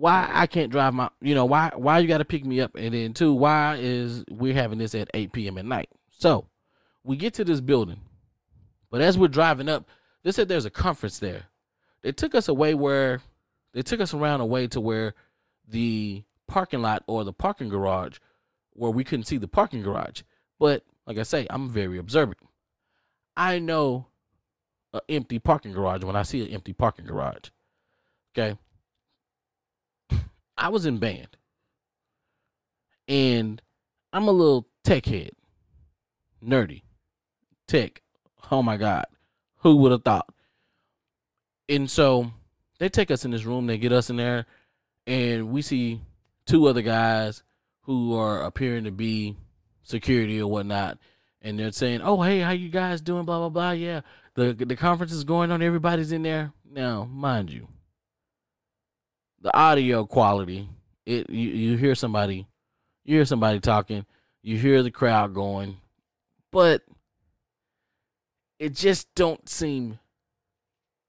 why 0.01 0.31
I 0.33 0.47
can't 0.47 0.73
drive 0.73 0.95
my, 0.95 1.11
you 1.21 1.35
know, 1.35 1.45
why 1.45 1.71
why 1.77 1.99
you 1.99 2.09
got 2.09 2.19
to 2.19 2.25
pick 2.25 2.45
me 2.45 2.61
up, 2.61 2.75
and 2.75 2.95
then 2.95 3.13
two, 3.13 3.35
why 3.35 3.77
is 3.79 4.25
we're 4.31 4.55
having 4.55 4.79
this 4.79 4.95
at 4.95 5.11
8 5.13 5.33
p.m. 5.33 5.59
at 5.59 5.67
night? 5.67 5.91
So 6.11 6.47
we 7.05 7.17
get 7.17 7.35
to 7.35 7.45
this 7.45 7.61
building, 7.61 8.01
but 8.91 9.03
as 9.03 9.19
we're 9.19 9.29
driving 9.29 9.69
up, 9.69 9.87
they 10.23 10.33
said 10.33 10.49
there's 10.49 10.65
a 10.65 10.71
conference 10.71 11.19
there. 11.19 11.45
They 12.03 12.13
took 12.13 12.35
us 12.35 12.49
away 12.49 12.75
where 12.75 13.21
they 13.75 13.83
took 13.83 14.01
us 14.01 14.15
around 14.15 14.41
a 14.41 14.47
way 14.47 14.67
to 14.69 14.81
where 14.81 15.15
the 15.69 16.25
parking 16.49 16.81
lot 16.81 17.05
or 17.07 17.25
the 17.25 17.33
parking 17.33 17.69
garage 17.69 18.17
where 18.73 18.91
we 18.91 19.05
couldn't 19.05 19.27
see 19.27 19.37
the 19.37 19.49
parking 19.49 19.83
garage. 19.83 20.23
But 20.59 20.83
like 21.07 21.19
I 21.19 21.25
say, 21.25 21.47
I'm 21.51 21.69
very 21.69 21.99
observant. 21.99 22.39
I 23.37 23.59
know 23.59 24.07
an 24.95 25.01
empty 25.11 25.39
parking 25.39 25.73
garage 25.73 26.05
when 26.05 26.17
I 26.17 26.23
see 26.23 26.43
an 26.43 26.53
empty 26.53 26.73
parking 26.73 27.05
garage. 27.05 27.51
Okay. 28.35 28.59
I 30.61 30.69
was 30.69 30.87
in 30.87 30.99
band. 30.99 31.37
And 33.09 33.61
I'm 34.13 34.29
a 34.29 34.33
little 34.33 34.69
tech 34.85 35.07
head. 35.07 35.33
Nerdy. 36.45 36.83
Tech. 37.67 38.03
Oh 38.53 38.63
my 38.63 38.77
God. 38.77 39.07
Who 39.63 39.77
would 39.77 39.93
have 39.93 40.05
thought? 40.05 40.29
And 41.69 41.91
so 41.91 42.31
they 42.79 42.89
take 42.89 43.11
us 43.11 43.25
in 43.25 43.31
this 43.31 43.45
room, 43.45 43.67
they 43.67 43.79
get 43.79 43.93
us 43.93 44.11
in 44.11 44.17
there, 44.17 44.47
and 45.07 45.51
we 45.51 45.63
see 45.63 46.01
two 46.47 46.67
other 46.67 46.83
guys 46.83 47.43
who 47.83 48.17
are 48.17 48.43
appearing 48.43 48.85
to 48.85 48.91
be 48.91 49.37
security 49.83 50.41
or 50.41 50.51
whatnot. 50.51 50.99
And 51.43 51.59
they're 51.59 51.73
saying, 51.73 52.01
Oh, 52.03 52.21
hey, 52.23 52.41
how 52.41 52.51
you 52.51 52.69
guys 52.69 53.01
doing? 53.01 53.25
Blah 53.25 53.39
blah 53.39 53.49
blah. 53.49 53.71
Yeah. 53.73 54.01
The 54.35 54.53
the 54.53 54.77
conference 54.77 55.13
is 55.13 55.25
going 55.25 55.51
on, 55.51 55.63
everybody's 55.63 56.13
in 56.13 56.23
there. 56.23 56.53
Now, 56.71 57.05
mind 57.05 57.51
you, 57.51 57.69
the 59.41 59.57
audio 59.57 60.05
quality. 60.07 60.69
It 61.07 61.31
you, 61.31 61.51
you 61.51 61.77
hear 61.77 61.95
somebody, 61.95 62.47
you 63.05 63.17
hear 63.17 63.25
somebody 63.25 63.61
talking, 63.61 64.05
you 64.43 64.59
hear 64.59 64.83
the 64.83 64.91
crowd 64.91 65.35
going, 65.35 65.79
but 66.51 66.83
it 68.59 68.75
just 68.75 69.13
don't 69.15 69.49
seem 69.49 69.99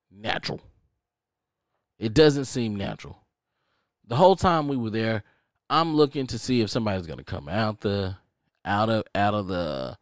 natural. 0.10 0.62
It 2.00 2.13
doesn't 2.13 2.46
seem 2.46 2.76
natural. 2.76 3.20
The 4.08 4.15
whole 4.15 4.36
time 4.36 4.67
we 4.67 4.78
were 4.78 4.89
there, 4.89 5.24
I'm 5.70 5.96
looking 5.96 6.28
to 6.28 6.39
see 6.39 6.62
if 6.62 6.70
somebody's 6.70 7.08
gonna 7.08 7.24
come 7.24 7.48
out 7.48 7.82
the 7.82 8.15
out 8.65 8.89
of 8.89 9.04
out 9.13 9.34
of 9.34 9.48
the 9.48 9.98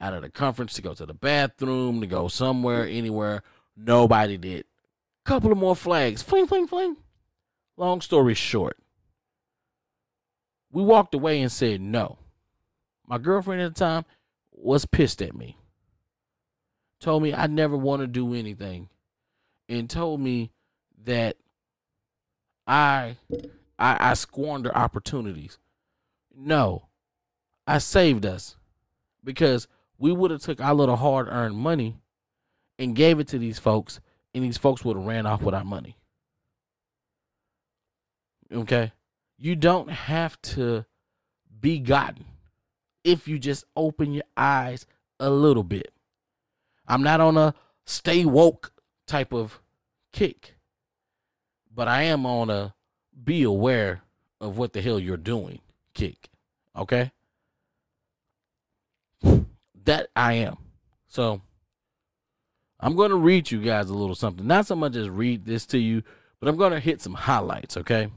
out 0.00 0.14
of 0.14 0.22
the 0.22 0.30
conference 0.30 0.74
to 0.74 0.82
go 0.82 0.94
to 0.94 1.06
the 1.06 1.14
bathroom, 1.14 2.00
to 2.00 2.06
go 2.06 2.28
somewhere, 2.28 2.86
anywhere. 2.86 3.42
Nobody 3.76 4.36
did. 4.36 4.64
Couple 5.24 5.52
of 5.52 5.58
more 5.58 5.76
flags. 5.76 6.22
Fling, 6.22 6.46
fling, 6.46 6.66
fling. 6.66 6.96
Long 7.76 8.00
story 8.00 8.34
short, 8.34 8.78
we 10.72 10.82
walked 10.82 11.14
away 11.14 11.40
and 11.40 11.52
said 11.52 11.80
no. 11.80 12.18
My 13.06 13.18
girlfriend 13.18 13.62
at 13.62 13.74
the 13.74 13.78
time 13.78 14.04
was 14.52 14.86
pissed 14.86 15.22
at 15.22 15.34
me. 15.34 15.58
Told 17.00 17.22
me 17.22 17.34
I 17.34 17.46
never 17.46 17.76
want 17.76 18.00
to 18.00 18.06
do 18.06 18.34
anything. 18.34 18.88
And 19.68 19.90
told 19.90 20.20
me 20.20 20.52
that 21.04 21.36
I 22.66 23.16
I, 23.78 24.10
I 24.10 24.14
squander 24.14 24.74
opportunities. 24.74 25.58
No. 26.34 26.86
I 27.66 27.78
saved 27.78 28.24
us 28.24 28.56
because 29.24 29.68
we 29.98 30.12
would 30.12 30.30
have 30.30 30.40
took 30.40 30.60
our 30.60 30.74
little 30.74 30.96
hard 30.96 31.28
earned 31.28 31.56
money 31.56 31.96
and 32.78 32.96
gave 32.96 33.18
it 33.18 33.28
to 33.28 33.38
these 33.38 33.58
folks 33.58 34.00
and 34.34 34.44
these 34.44 34.58
folks 34.58 34.84
would 34.84 34.96
have 34.96 35.06
ran 35.06 35.26
off 35.26 35.42
with 35.42 35.54
our 35.54 35.64
money. 35.64 35.96
Okay? 38.52 38.92
You 39.38 39.56
don't 39.56 39.90
have 39.90 40.40
to 40.42 40.84
be 41.60 41.78
gotten 41.78 42.24
if 43.04 43.28
you 43.28 43.38
just 43.38 43.64
open 43.76 44.12
your 44.12 44.24
eyes 44.36 44.86
a 45.20 45.30
little 45.30 45.62
bit. 45.62 45.92
I'm 46.86 47.02
not 47.02 47.20
on 47.20 47.36
a 47.36 47.54
stay 47.84 48.24
woke 48.24 48.72
type 49.06 49.32
of 49.32 49.60
kick, 50.12 50.56
but 51.74 51.88
I 51.88 52.02
am 52.02 52.26
on 52.26 52.50
a 52.50 52.74
be 53.24 53.42
aware 53.42 54.02
of 54.40 54.58
what 54.58 54.72
the 54.72 54.82
hell 54.82 54.98
you're 54.98 55.16
doing 55.16 55.60
kick. 55.94 56.28
Okay? 56.76 57.12
That 59.84 60.08
I 60.14 60.34
am. 60.34 60.58
So 61.08 61.40
I'm 62.80 62.96
going 62.96 63.10
to 63.10 63.16
read 63.16 63.50
you 63.50 63.62
guys 63.62 63.88
a 63.88 63.94
little 63.94 64.14
something. 64.14 64.46
Not 64.46 64.66
so 64.66 64.76
much 64.76 64.96
as 64.96 65.08
read 65.08 65.44
this 65.44 65.64
to 65.66 65.78
you, 65.78 66.02
but 66.40 66.48
I'm 66.48 66.56
going 66.56 66.72
to 66.72 66.80
hit 66.80 67.00
some 67.00 67.14
highlights, 67.14 67.76
okay? 67.78 68.10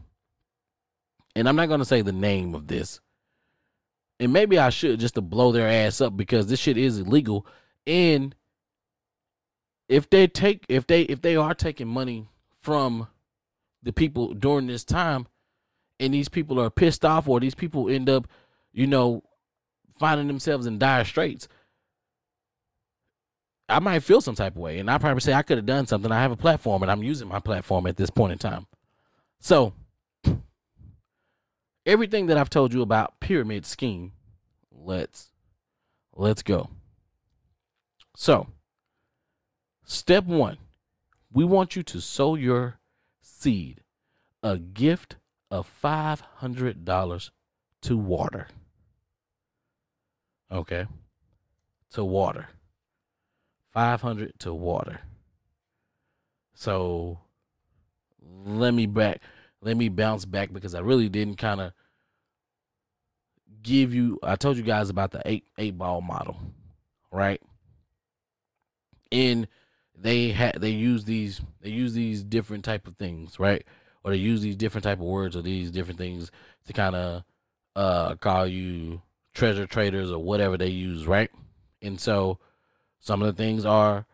And 1.36 1.48
I'm 1.48 1.56
not 1.56 1.68
going 1.68 1.80
to 1.80 1.86
say 1.86 2.02
the 2.02 2.12
name 2.12 2.56
of 2.56 2.68
this. 2.68 3.00
And 4.20 4.34
maybe 4.34 4.58
I 4.58 4.70
should 4.70 5.00
just 5.00 5.15
to 5.15 5.22
blow 5.22 5.52
their 5.52 5.68
ass 5.68 6.02
up 6.02 6.18
because 6.18 6.48
this 6.48 6.60
shit 6.60 6.78
is 6.78 7.00
illegal. 7.00 7.46
And 7.88 8.36
if 9.88 10.10
they 10.10 10.28
take 10.28 10.65
if 10.70 10.86
they 10.88 11.04
if 11.04 11.22
they 11.22 11.36
are 11.36 11.54
taking 11.54 11.88
money 11.88 12.28
from 12.62 13.08
the 13.82 13.94
people 13.94 14.34
during 14.34 14.68
this 14.68 14.84
time 14.84 15.28
and 16.00 16.13
these 16.13 16.30
people 16.30 16.60
are 16.60 16.70
pissed 16.70 17.06
off 17.06 17.28
or 17.28 17.39
these 17.39 17.56
people 17.56 17.89
end 17.89 18.10
up, 18.10 18.28
you 18.74 18.88
know, 18.88 19.24
finding 19.98 20.28
themselves 20.28 20.65
in 20.65 20.78
dire 20.78 21.06
straits, 21.06 21.48
I 23.70 23.80
might 23.80 24.04
feel 24.04 24.22
some 24.22 24.36
type 24.36 24.56
of 24.56 24.62
way. 24.62 24.80
And 24.80 24.89
I 24.89 24.98
probably 24.98 25.22
say 25.22 25.34
I 25.34 25.44
could 25.44 25.58
have 25.58 25.65
done 25.65 25.88
something. 25.88 26.12
I 26.12 26.22
have 26.22 26.32
a 26.32 26.38
platform 26.38 26.82
and 26.82 26.92
I'm 26.92 27.04
using 27.04 27.28
my 27.28 27.39
platform 27.39 27.88
at 27.88 27.98
this 27.98 28.10
point 28.10 28.34
in 28.34 28.38
time. 28.38 28.68
So 29.39 29.74
everything 31.86 32.28
that 32.28 32.38
I've 32.38 32.50
told 32.50 32.74
you 32.74 32.82
about 32.82 33.20
pyramid 33.20 33.65
scheme, 33.65 34.13
let's 34.72 35.32
let's 36.15 36.44
go. 36.44 36.70
So 38.15 38.48
step 39.84 40.26
one, 40.26 40.58
we 41.32 41.44
want 41.46 41.76
you 41.76 41.84
to 41.84 42.02
sow 42.02 42.36
your 42.36 42.80
seed, 43.22 43.82
a 44.44 44.58
gift 44.58 45.15
of 45.52 45.68
five 45.68 46.22
hundred 46.22 46.86
dollars 46.86 47.32
to 47.82 47.98
water. 47.98 48.48
Okay. 50.52 50.88
To 51.92 52.04
water. 52.04 52.50
500 53.72 54.39
to 54.39 54.54
water. 54.54 55.02
So 56.54 57.20
let 58.22 58.74
me 58.74 58.86
back 58.86 59.22
let 59.62 59.78
me 59.78 59.89
bounce 59.89 60.26
back 60.26 60.54
because 60.54 60.76
I 60.76 60.80
really 60.80 61.10
didn't 61.10 61.36
kind 61.36 61.62
of 61.62 61.74
give 63.62 63.93
you 63.93 64.19
I 64.24 64.36
told 64.36 64.58
you 64.58 64.63
guys 64.63 64.89
about 64.89 65.12
the 65.12 65.22
8 65.26 65.45
8 65.58 65.78
ball 65.78 66.02
model, 66.02 66.38
right? 67.12 67.41
And 69.12 69.48
they 69.95 70.30
had 70.30 70.62
they 70.62 70.69
use 70.69 71.06
these 71.06 71.41
they 71.62 71.69
use 71.69 71.93
these 71.93 72.24
different 72.24 72.63
type 72.63 72.88
of 72.88 72.95
things, 72.98 73.39
right? 73.39 73.65
Or 74.04 74.12
they 74.12 74.17
use 74.17 74.41
these 74.41 74.56
different 74.56 74.84
type 74.84 75.00
of 75.00 75.06
words 75.06 75.36
or 75.36 75.41
these 75.41 75.72
different 75.72 76.00
things 76.00 76.32
to 76.67 76.74
kind 76.74 76.95
of 76.95 77.24
uh 77.76 78.15
call 78.15 78.48
you 78.48 79.02
treasure 79.34 79.65
traders 79.65 80.12
or 80.12 80.24
whatever 80.24 80.58
they 80.58 80.67
use, 80.67 81.06
right? 81.06 81.30
And 81.82 82.00
so 82.00 82.39
some 83.00 83.22
of 83.22 83.28
the 83.28 83.41
things 83.41 83.65
are, 83.65 84.06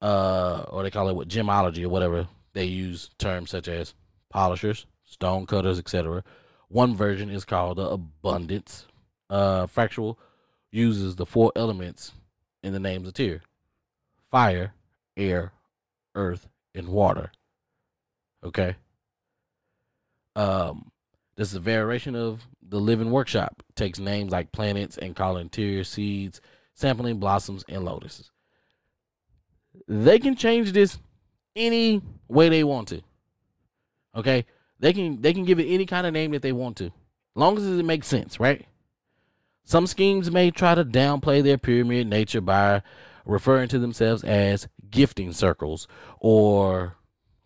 uh, 0.00 0.64
or 0.68 0.82
they 0.82 0.90
call 0.90 1.08
it 1.08 1.14
what 1.14 1.28
gemology 1.28 1.84
or 1.84 1.88
whatever. 1.88 2.28
They 2.52 2.64
use 2.64 3.10
terms 3.18 3.50
such 3.50 3.68
as 3.68 3.94
polishers, 4.30 4.86
stone 5.12 5.46
cutters, 5.46 5.78
etc. 5.78 6.24
One 6.68 6.94
version 6.94 7.30
is 7.30 7.44
called 7.44 7.78
the 7.78 7.88
abundance. 7.88 8.86
Uh, 9.28 9.66
fractal 9.66 10.16
uses 10.70 11.16
the 11.16 11.26
four 11.26 11.52
elements 11.56 12.12
in 12.62 12.72
the 12.72 12.80
names 12.80 13.08
of 13.08 13.14
tier: 13.14 13.42
fire, 14.30 14.74
air, 15.16 15.52
earth, 16.14 16.48
and 16.74 16.88
water. 16.88 17.30
Okay. 18.44 18.76
Um, 20.34 20.90
this 21.36 21.48
is 21.48 21.54
a 21.54 21.60
variation 21.60 22.16
of 22.16 22.42
the 22.66 22.80
Living 22.80 23.10
Workshop. 23.10 23.62
It 23.68 23.76
takes 23.76 23.98
names 23.98 24.32
like 24.32 24.52
planets 24.52 24.96
and 24.96 25.14
calling 25.14 25.50
tier 25.50 25.84
seeds, 25.84 26.40
sampling 26.74 27.18
blossoms, 27.18 27.64
and 27.68 27.84
lotuses 27.84 28.30
they 29.88 30.18
can 30.18 30.36
change 30.36 30.72
this 30.72 30.98
any 31.54 32.02
way 32.28 32.48
they 32.48 32.64
want 32.64 32.88
to. 32.88 33.02
Okay? 34.14 34.46
They 34.82 34.92
can 34.92 35.22
they 35.22 35.32
can 35.32 35.44
give 35.44 35.58
it 35.58 35.66
any 35.68 35.86
kind 35.86 36.06
of 36.06 36.12
name 36.12 36.32
that 36.32 36.42
they 36.42 36.52
want 36.52 36.76
to. 36.78 36.86
As 36.86 36.92
long 37.36 37.56
as 37.56 37.64
it 37.64 37.84
makes 37.84 38.06
sense, 38.06 38.38
right? 38.38 38.66
Some 39.64 39.86
schemes 39.86 40.30
may 40.30 40.50
try 40.50 40.74
to 40.74 40.84
downplay 40.84 41.42
their 41.42 41.56
pyramid 41.56 42.08
nature 42.08 42.40
by 42.40 42.82
referring 43.24 43.68
to 43.68 43.78
themselves 43.78 44.24
as 44.24 44.68
gifting 44.90 45.32
circles 45.32 45.88
or 46.18 46.96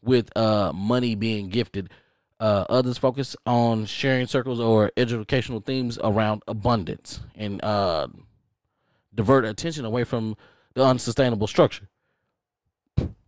with 0.02 0.34
uh 0.36 0.72
money 0.74 1.14
being 1.14 1.48
gifted. 1.48 1.90
Uh, 2.38 2.66
others 2.68 2.98
focus 2.98 3.34
on 3.46 3.86
sharing 3.86 4.26
circles 4.26 4.60
or 4.60 4.92
educational 4.98 5.60
themes 5.60 5.98
around 6.04 6.42
abundance 6.46 7.20
and 7.34 7.64
uh, 7.64 8.06
divert 9.14 9.46
attention 9.46 9.86
away 9.86 10.04
from 10.04 10.36
the 10.74 10.84
unsustainable 10.84 11.46
structure 11.46 11.88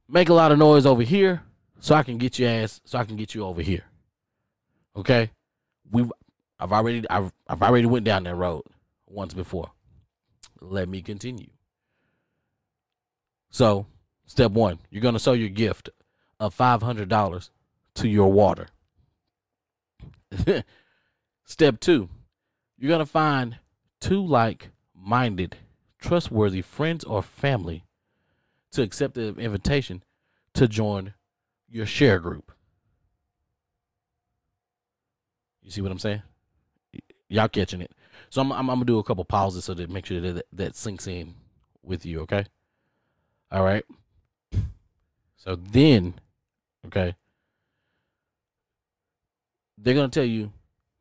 make 0.09 0.29
a 0.29 0.35
lot 0.35 0.53
of 0.53 0.59
noise 0.59 0.87
over 0.87 1.03
here 1.03 1.43
so 1.81 1.95
I 1.95 2.03
can 2.03 2.19
get 2.19 2.39
your 2.39 2.49
ass 2.49 2.81
so 2.85 2.99
I 2.99 3.05
can 3.05 3.17
get 3.17 3.35
you 3.35 3.45
over 3.45 3.63
here. 3.63 3.85
Okay? 4.99 5.31
We 5.91 6.05
I've 6.59 6.73
already 6.73 7.09
I've 7.09 7.33
I've 7.47 7.63
already 7.63 7.87
went 7.87 8.05
down 8.05 8.25
that 8.25 8.35
road 8.35 8.65
once 9.07 9.33
before. 9.33 9.71
Let 10.61 10.89
me 10.89 11.03
continue. 11.03 11.51
So, 13.51 13.87
step 14.27 14.51
1, 14.51 14.79
you're 14.91 15.01
to 15.15 15.21
sell 15.21 15.37
your 15.37 15.49
gift 15.49 15.89
of 16.39 16.55
$500 16.55 17.51
to 17.95 18.09
your 18.09 18.31
water. 18.31 18.67
step 21.45 21.81
2, 21.81 22.09
you're 22.77 22.91
to 22.99 23.07
find 23.07 23.57
two 24.01 24.25
like-minded, 24.25 25.57
trustworthy 25.99 26.61
friends 26.61 27.05
or 27.05 27.23
family 27.23 27.85
to 28.73 28.83
accept 28.83 29.15
the 29.15 29.35
invitation 29.37 30.03
to 30.55 30.69
join 30.69 31.15
your 31.71 31.87
share 31.87 32.19
group. 32.19 32.53
You 35.69 35.73
see 35.73 35.83
what 35.83 35.93
I'm 35.93 35.99
saying? 35.99 36.23
Y'all 37.29 37.47
catching 37.47 37.83
it? 37.83 37.93
So 38.31 38.41
I'm, 38.41 38.51
I'm, 38.53 38.71
I'm 38.71 38.77
gonna 38.77 38.87
do 38.87 38.99
a 39.01 39.05
couple 39.05 39.23
pauses 39.27 39.67
so 39.67 39.75
that 39.75 39.91
make 39.91 40.07
sure 40.07 40.19
that 40.19 40.47
that 40.51 40.75
sinks 40.75 41.07
in 41.07 41.35
with 41.83 42.07
you. 42.07 42.21
Okay. 42.21 42.47
All 43.53 43.63
right. 43.63 43.85
So 45.37 45.57
then, 45.57 46.15
okay, 46.87 47.15
they're 49.77 49.93
gonna 49.93 50.09
tell 50.09 50.25
you 50.25 50.51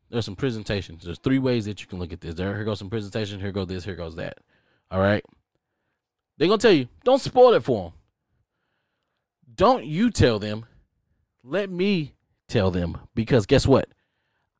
there's 0.10 0.26
some 0.26 0.36
presentations. 0.36 1.06
There's 1.06 1.20
three 1.20 1.40
ways 1.40 1.64
that 1.64 1.80
you 1.80 1.88
can 1.88 2.00
look 2.00 2.12
at 2.12 2.20
this. 2.20 2.36
There, 2.36 2.54
here 2.54 2.66
goes 2.66 2.80
some 2.80 2.90
presentation. 2.90 3.40
Here 3.40 3.54
goes 3.54 3.68
this. 3.68 3.86
Here 3.86 3.96
goes 3.96 4.18
that. 4.18 4.40
All 4.92 5.00
right. 5.00 5.24
They're 6.38 6.50
gonna 6.50 6.58
tell 6.58 6.74
you, 6.74 6.90
don't 7.06 7.22
spoil 7.22 7.54
it 7.54 7.64
for 7.64 7.84
them. 7.84 7.94
Don't 9.56 9.86
you 9.86 10.12
tell 10.12 10.40
them. 10.40 10.66
Let 11.42 11.70
me 11.70 12.16
tell 12.50 12.70
them 12.70 12.98
because 13.16 13.46
guess 13.46 13.66
what? 13.66 13.88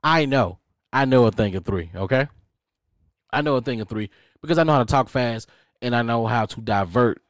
I 0.04 0.26
know. 0.26 0.60
I 0.92 1.06
know 1.06 1.26
a 1.26 1.32
thing 1.32 1.56
of 1.56 1.66
three. 1.66 1.92
Okay. 1.96 2.28
I 3.32 3.42
know 3.42 3.56
a 3.56 3.62
thing 3.62 3.82
of 3.82 3.90
three 3.90 4.10
because 4.42 4.58
I 4.58 4.64
know 4.64 4.74
how 4.74 4.80
to 4.80 4.86
talk 4.86 5.10
fast 5.10 5.50
and 5.82 5.96
I 5.96 6.02
know 6.02 6.26
how 6.26 6.46
to 6.46 6.62
divert 6.62 7.22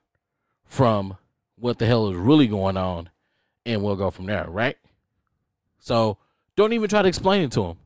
from 0.65 1.17
what 1.57 1.79
the 1.79 1.85
hell 1.85 2.09
is 2.09 2.15
really 2.15 2.47
going 2.47 2.77
on, 2.77 3.09
and 3.65 3.83
we'll 3.83 3.95
go 3.95 4.11
from 4.11 4.25
there. 4.25 4.45
Right. 4.47 4.77
So 5.79 6.17
don't 6.55 6.73
even 6.73 6.89
try 6.89 7.01
to 7.01 7.07
explain 7.07 7.43
it 7.43 7.51
to 7.53 7.61
them. 7.61 7.77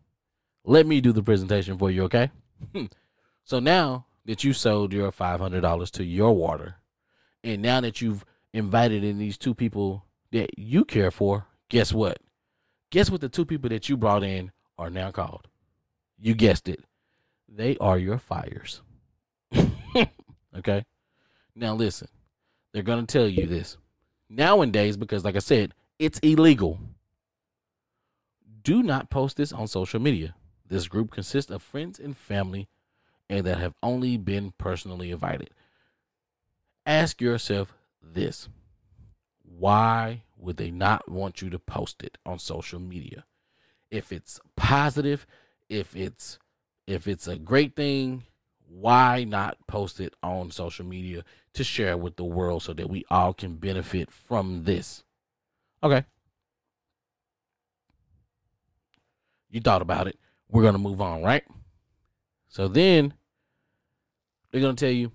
Let 0.63 0.85
me 0.85 1.01
do 1.01 1.11
the 1.11 1.23
presentation 1.23 1.77
for 1.77 1.89
you. 1.89 2.03
Okay. 2.03 2.31
Hmm. 2.75 2.85
so 3.43 3.59
now 3.59 4.05
that 4.25 4.43
you 4.43 4.53
sold 4.53 4.93
your 4.93 5.11
$500 5.11 5.91
to 5.91 6.03
your 6.03 6.35
water, 6.35 6.75
and 7.43 7.61
now 7.61 7.81
that 7.81 8.01
you've 8.01 8.23
invited 8.53 9.03
in 9.03 9.17
these 9.17 9.37
two 9.37 9.55
people 9.55 10.05
that 10.31 10.59
you 10.59 10.85
care 10.85 11.09
for, 11.09 11.47
guess 11.69 11.91
what? 11.91 12.19
Guess 12.91 13.09
what 13.09 13.21
the 13.21 13.29
two 13.29 13.45
people 13.45 13.69
that 13.69 13.89
you 13.89 13.97
brought 13.97 14.23
in 14.23 14.51
are 14.81 14.89
now 14.89 15.11
called? 15.11 15.47
You 16.19 16.33
guessed 16.33 16.67
it. 16.67 16.83
They 17.47 17.77
are 17.77 17.97
your 17.97 18.17
fires. 18.17 18.81
okay? 20.57 20.85
Now 21.55 21.75
listen. 21.75 22.07
They're 22.73 22.83
going 22.83 23.05
to 23.05 23.11
tell 23.11 23.27
you 23.27 23.45
this. 23.45 23.77
Nowadays 24.29 24.97
because 24.97 25.23
like 25.23 25.35
I 25.35 25.39
said, 25.39 25.73
it's 25.99 26.19
illegal. 26.19 26.79
Do 28.63 28.81
not 28.81 29.09
post 29.09 29.37
this 29.37 29.53
on 29.53 29.67
social 29.67 29.99
media. 29.99 30.35
This 30.67 30.87
group 30.87 31.11
consists 31.11 31.51
of 31.51 31.61
friends 31.61 31.99
and 31.99 32.17
family 32.17 32.67
and 33.29 33.45
that 33.45 33.59
have 33.59 33.75
only 33.83 34.17
been 34.17 34.53
personally 34.57 35.11
invited. 35.11 35.51
Ask 36.85 37.21
yourself 37.21 37.73
this 38.01 38.49
why 39.43 40.23
would 40.37 40.57
they 40.57 40.71
not 40.71 41.07
want 41.09 41.41
you 41.41 41.49
to 41.51 41.59
post 41.59 42.01
it 42.01 42.17
on 42.25 42.39
social 42.39 42.79
media? 42.79 43.25
If 43.91 44.11
it's 44.11 44.39
positive, 44.55 45.27
if 45.69 45.95
it's 45.95 46.39
if 46.87 47.07
it's 47.07 47.27
a 47.27 47.37
great 47.37 47.75
thing, 47.75 48.23
why 48.67 49.25
not 49.25 49.57
post 49.67 49.99
it 49.99 50.15
on 50.23 50.49
social 50.51 50.85
media 50.85 51.23
to 51.53 51.63
share 51.63 51.97
with 51.97 52.15
the 52.15 52.23
world 52.23 52.63
so 52.63 52.73
that 52.73 52.89
we 52.89 53.05
all 53.09 53.33
can 53.33 53.55
benefit 53.57 54.09
from 54.11 54.63
this? 54.63 55.03
Okay. 55.83 56.05
You 59.49 59.59
thought 59.59 59.81
about 59.81 60.07
it. 60.07 60.17
We're 60.49 60.61
going 60.61 60.73
to 60.73 60.79
move 60.79 61.01
on, 61.01 61.21
right? 61.21 61.43
So 62.47 62.67
then 62.67 63.13
they're 64.51 64.61
going 64.61 64.75
to 64.75 64.85
tell 64.85 64.93
you 64.93 65.11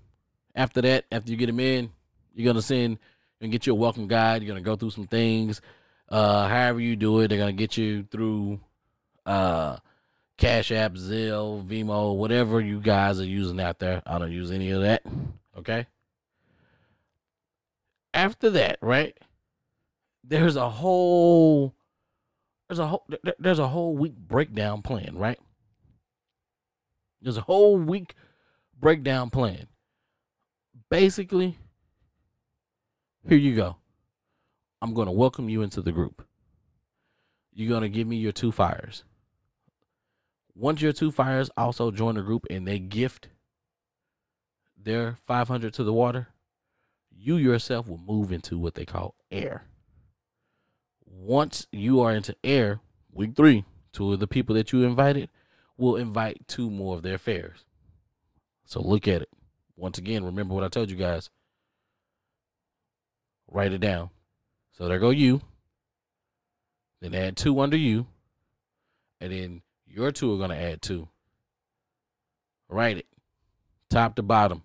after 0.55 0.81
that, 0.81 1.05
after 1.11 1.31
you 1.31 1.37
get 1.37 1.47
them 1.47 1.59
in, 1.59 1.91
you're 2.33 2.45
going 2.45 2.55
to 2.55 2.61
send 2.61 2.99
and 3.41 3.51
get 3.51 3.67
you 3.67 3.73
a 3.73 3.75
welcome 3.75 4.07
guide. 4.07 4.41
You're 4.41 4.53
going 4.53 4.63
to 4.63 4.67
go 4.67 4.75
through 4.75 4.91
some 4.91 5.07
things. 5.07 5.61
Uh, 6.09 6.47
however 6.47 6.79
you 6.79 6.95
do 6.95 7.19
it, 7.19 7.27
they're 7.27 7.37
going 7.37 7.55
to 7.55 7.59
get 7.59 7.77
you 7.77 8.03
through 8.09 8.59
uh, 9.27 9.77
Cash 10.37 10.71
App, 10.71 10.93
Zelle, 10.93 11.63
Venmo, 11.63 12.15
whatever 12.15 12.61
you 12.61 12.79
guys 12.79 13.19
are 13.19 13.25
using 13.25 13.59
out 13.59 13.79
there. 13.79 14.01
I 14.05 14.17
don't 14.17 14.31
use 14.31 14.51
any 14.51 14.71
of 14.71 14.81
that. 14.81 15.03
Okay. 15.57 15.85
After 18.13 18.49
that, 18.51 18.79
right? 18.81 19.15
There's 20.23 20.55
a 20.55 20.69
whole 20.69 21.75
there's 22.67 22.79
a 22.79 22.87
whole 22.87 23.05
there's 23.39 23.59
a 23.59 23.67
whole 23.67 23.95
week 23.95 24.15
breakdown 24.15 24.81
plan, 24.81 25.17
right? 25.17 25.39
There's 27.21 27.37
a 27.37 27.41
whole 27.41 27.77
week 27.77 28.13
breakdown 28.79 29.29
plan. 29.29 29.67
Basically, 30.89 31.57
here 33.27 33.37
you 33.37 33.55
go. 33.55 33.77
I'm 34.81 34.93
going 34.93 35.07
to 35.07 35.11
welcome 35.11 35.49
you 35.49 35.61
into 35.63 35.81
the 35.81 35.91
group. 35.91 36.25
You're 37.53 37.69
going 37.69 37.81
to 37.81 37.89
give 37.89 38.07
me 38.07 38.17
your 38.17 38.31
two 38.31 38.51
fires. 38.51 39.03
Once 40.59 40.81
your 40.81 40.91
two 40.91 41.11
fires 41.11 41.51
also 41.55 41.91
join 41.91 42.15
the 42.15 42.21
group 42.21 42.43
and 42.49 42.67
they 42.67 42.79
gift 42.79 43.27
their 44.75 45.15
500 45.27 45.71
to 45.71 45.83
the 45.83 45.93
water, 45.93 46.29
you 47.15 47.37
yourself 47.37 47.87
will 47.87 47.99
move 47.99 48.31
into 48.31 48.57
what 48.57 48.73
they 48.73 48.85
call 48.85 49.13
air. 49.29 49.65
Once 51.05 51.67
you 51.71 52.01
are 52.01 52.11
into 52.11 52.35
air, 52.43 52.79
week 53.11 53.35
three, 53.35 53.65
two 53.93 54.11
of 54.11 54.19
the 54.19 54.25
people 54.25 54.55
that 54.55 54.73
you 54.73 54.83
invited 54.83 55.29
will 55.77 55.95
invite 55.95 56.47
two 56.47 56.71
more 56.71 56.95
of 56.95 57.03
their 57.03 57.19
fares. 57.19 57.63
So 58.65 58.81
look 58.81 59.07
at 59.07 59.21
it. 59.21 59.29
Once 59.75 59.99
again, 59.99 60.25
remember 60.25 60.55
what 60.55 60.63
I 60.63 60.69
told 60.69 60.89
you 60.89 60.97
guys. 60.97 61.29
Write 63.47 63.73
it 63.73 63.81
down. 63.81 64.09
So 64.75 64.87
there 64.87 64.97
go 64.97 65.11
you. 65.11 65.41
Then 66.99 67.13
add 67.13 67.37
two 67.37 67.59
under 67.59 67.77
you. 67.77 68.07
And 69.21 69.31
then 69.31 69.61
your 69.97 70.11
two 70.11 70.39
are 70.39 70.47
to 70.47 70.55
add 70.55 70.79
two. 70.79 71.07
Write 72.69 72.97
it. 72.97 73.07
Top 73.89 74.15
to 74.15 74.21
bottom. 74.21 74.61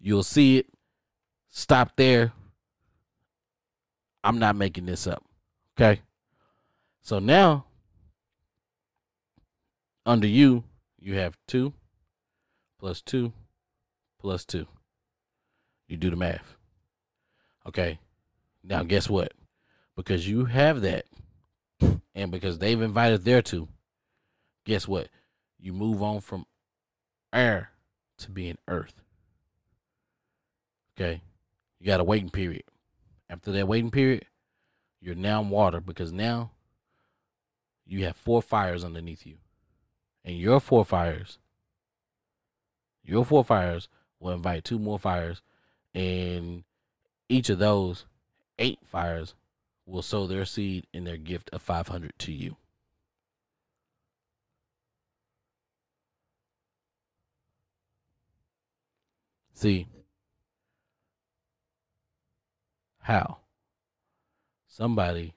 You'll 0.00 0.24
see 0.24 0.58
it. 0.58 0.66
Stop 1.48 1.92
there. 1.94 2.32
I'm 4.24 4.40
not 4.40 4.56
making 4.56 4.86
this 4.86 5.06
up. 5.06 5.22
Okay. 5.78 6.00
So 7.02 7.20
now, 7.20 7.66
under 10.04 10.26
you, 10.26 10.64
you 10.98 11.14
have 11.14 11.38
two 11.46 11.72
plus 12.80 13.00
two 13.00 13.32
plus 14.18 14.44
two. 14.44 14.66
You 15.86 15.96
do 15.98 16.10
the 16.10 16.16
math. 16.16 16.56
Okay. 17.64 18.00
Now, 18.64 18.82
guess 18.82 19.08
what? 19.08 19.34
Because 19.94 20.28
you 20.28 20.46
have 20.46 20.80
that, 20.80 21.04
and 22.12 22.32
because 22.32 22.58
they've 22.58 22.80
invited 22.80 23.24
their 23.24 23.40
two, 23.40 23.68
guess 24.64 24.88
what? 24.88 25.08
You 25.58 25.72
move 25.72 26.02
on 26.02 26.20
from 26.20 26.46
air 27.32 27.70
to 28.18 28.30
being 28.30 28.58
earth. 28.68 29.02
Okay. 30.96 31.22
You 31.80 31.86
got 31.86 32.00
a 32.00 32.04
waiting 32.04 32.30
period. 32.30 32.64
After 33.28 33.52
that 33.52 33.68
waiting 33.68 33.90
period, 33.90 34.26
you're 35.00 35.14
now 35.14 35.42
water 35.42 35.80
because 35.80 36.12
now 36.12 36.52
you 37.86 38.04
have 38.04 38.16
four 38.16 38.42
fires 38.42 38.84
underneath 38.84 39.26
you. 39.26 39.36
And 40.24 40.38
your 40.38 40.60
four 40.60 40.84
fires, 40.84 41.38
your 43.02 43.24
four 43.24 43.44
fires 43.44 43.88
will 44.20 44.32
invite 44.32 44.64
two 44.64 44.78
more 44.78 44.98
fires. 44.98 45.42
And 45.94 46.64
each 47.28 47.50
of 47.50 47.58
those 47.58 48.06
eight 48.58 48.78
fires 48.84 49.34
will 49.86 50.02
sow 50.02 50.26
their 50.26 50.44
seed 50.44 50.86
in 50.92 51.04
their 51.04 51.18
gift 51.18 51.50
of 51.52 51.60
500 51.60 52.12
to 52.20 52.32
you. 52.32 52.56
See, 59.64 59.86
how 62.98 63.38
somebody 64.66 65.36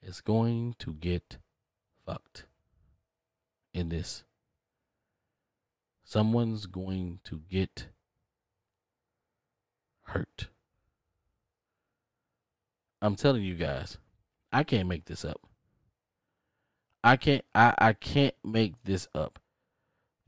is 0.00 0.20
going 0.20 0.76
to 0.78 0.92
get 0.92 1.38
fucked 2.06 2.44
in 3.74 3.88
this. 3.88 4.22
Someone's 6.04 6.66
going 6.66 7.18
to 7.24 7.40
get 7.50 7.88
hurt. 10.02 10.46
I'm 13.02 13.16
telling 13.16 13.42
you 13.42 13.56
guys, 13.56 13.98
I 14.52 14.62
can't 14.62 14.86
make 14.86 15.06
this 15.06 15.24
up. 15.24 15.40
I 17.02 17.16
can't 17.16 17.44
I, 17.52 17.74
I 17.78 17.92
can't 17.94 18.36
make 18.44 18.74
this 18.84 19.08
up. 19.12 19.40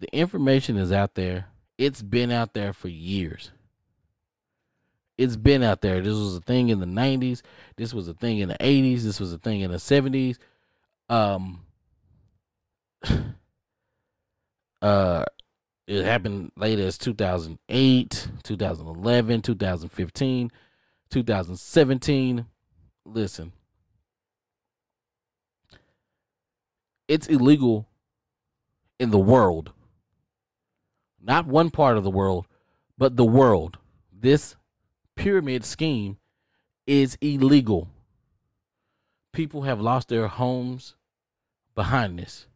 The 0.01 0.13
information 0.13 0.77
is 0.77 0.91
out 0.91 1.15
there. 1.15 1.47
It's 1.79 2.03
been 2.03 2.31
out 2.33 2.53
there 2.55 2.75
for 2.75 2.89
years. 2.89 3.53
It's 5.17 5.37
been 5.37 5.63
out 5.63 5.81
there. 5.81 6.01
This 6.01 6.15
was 6.15 6.37
a 6.37 6.41
thing 6.41 6.69
in 6.69 6.81
the 6.81 6.87
90s. 6.87 7.43
This 7.77 7.95
was 7.95 8.09
a 8.09 8.15
thing 8.15 8.39
in 8.39 8.49
the 8.49 8.59
80s. 8.59 9.03
This 9.03 9.19
was 9.21 9.33
a 9.33 9.39
thing 9.39 9.61
in 9.61 9.71
the 9.71 9.79
70s. 9.79 10.39
Um 11.09 11.61
uh 14.83 15.25
it 15.87 16.05
happened 16.05 16.53
late 16.55 16.79
as 16.79 16.99
2008, 16.99 18.29
2011, 18.43 19.43
2015, 19.43 20.51
2017 21.11 22.47
listen. 23.07 23.53
It's 27.09 27.27
illegal 27.27 27.89
in 28.99 29.11
the 29.11 29.19
world. 29.19 29.73
Not 31.21 31.47
one 31.47 31.71
part 31.71 31.97
of 31.97 32.05
the 32.05 32.11
world, 32.11 32.47
but 32.97 33.17
the 33.17 33.25
world. 33.25 33.79
This 34.13 34.57
pyramid 35.17 35.65
scheme 35.65 36.19
is 36.87 37.19
illegal. 37.21 37.89
People 39.33 39.63
have 39.63 39.81
lost 39.81 40.09
their 40.09 40.29
homes 40.29 40.95
behind 41.75 42.19
this. 42.19 42.47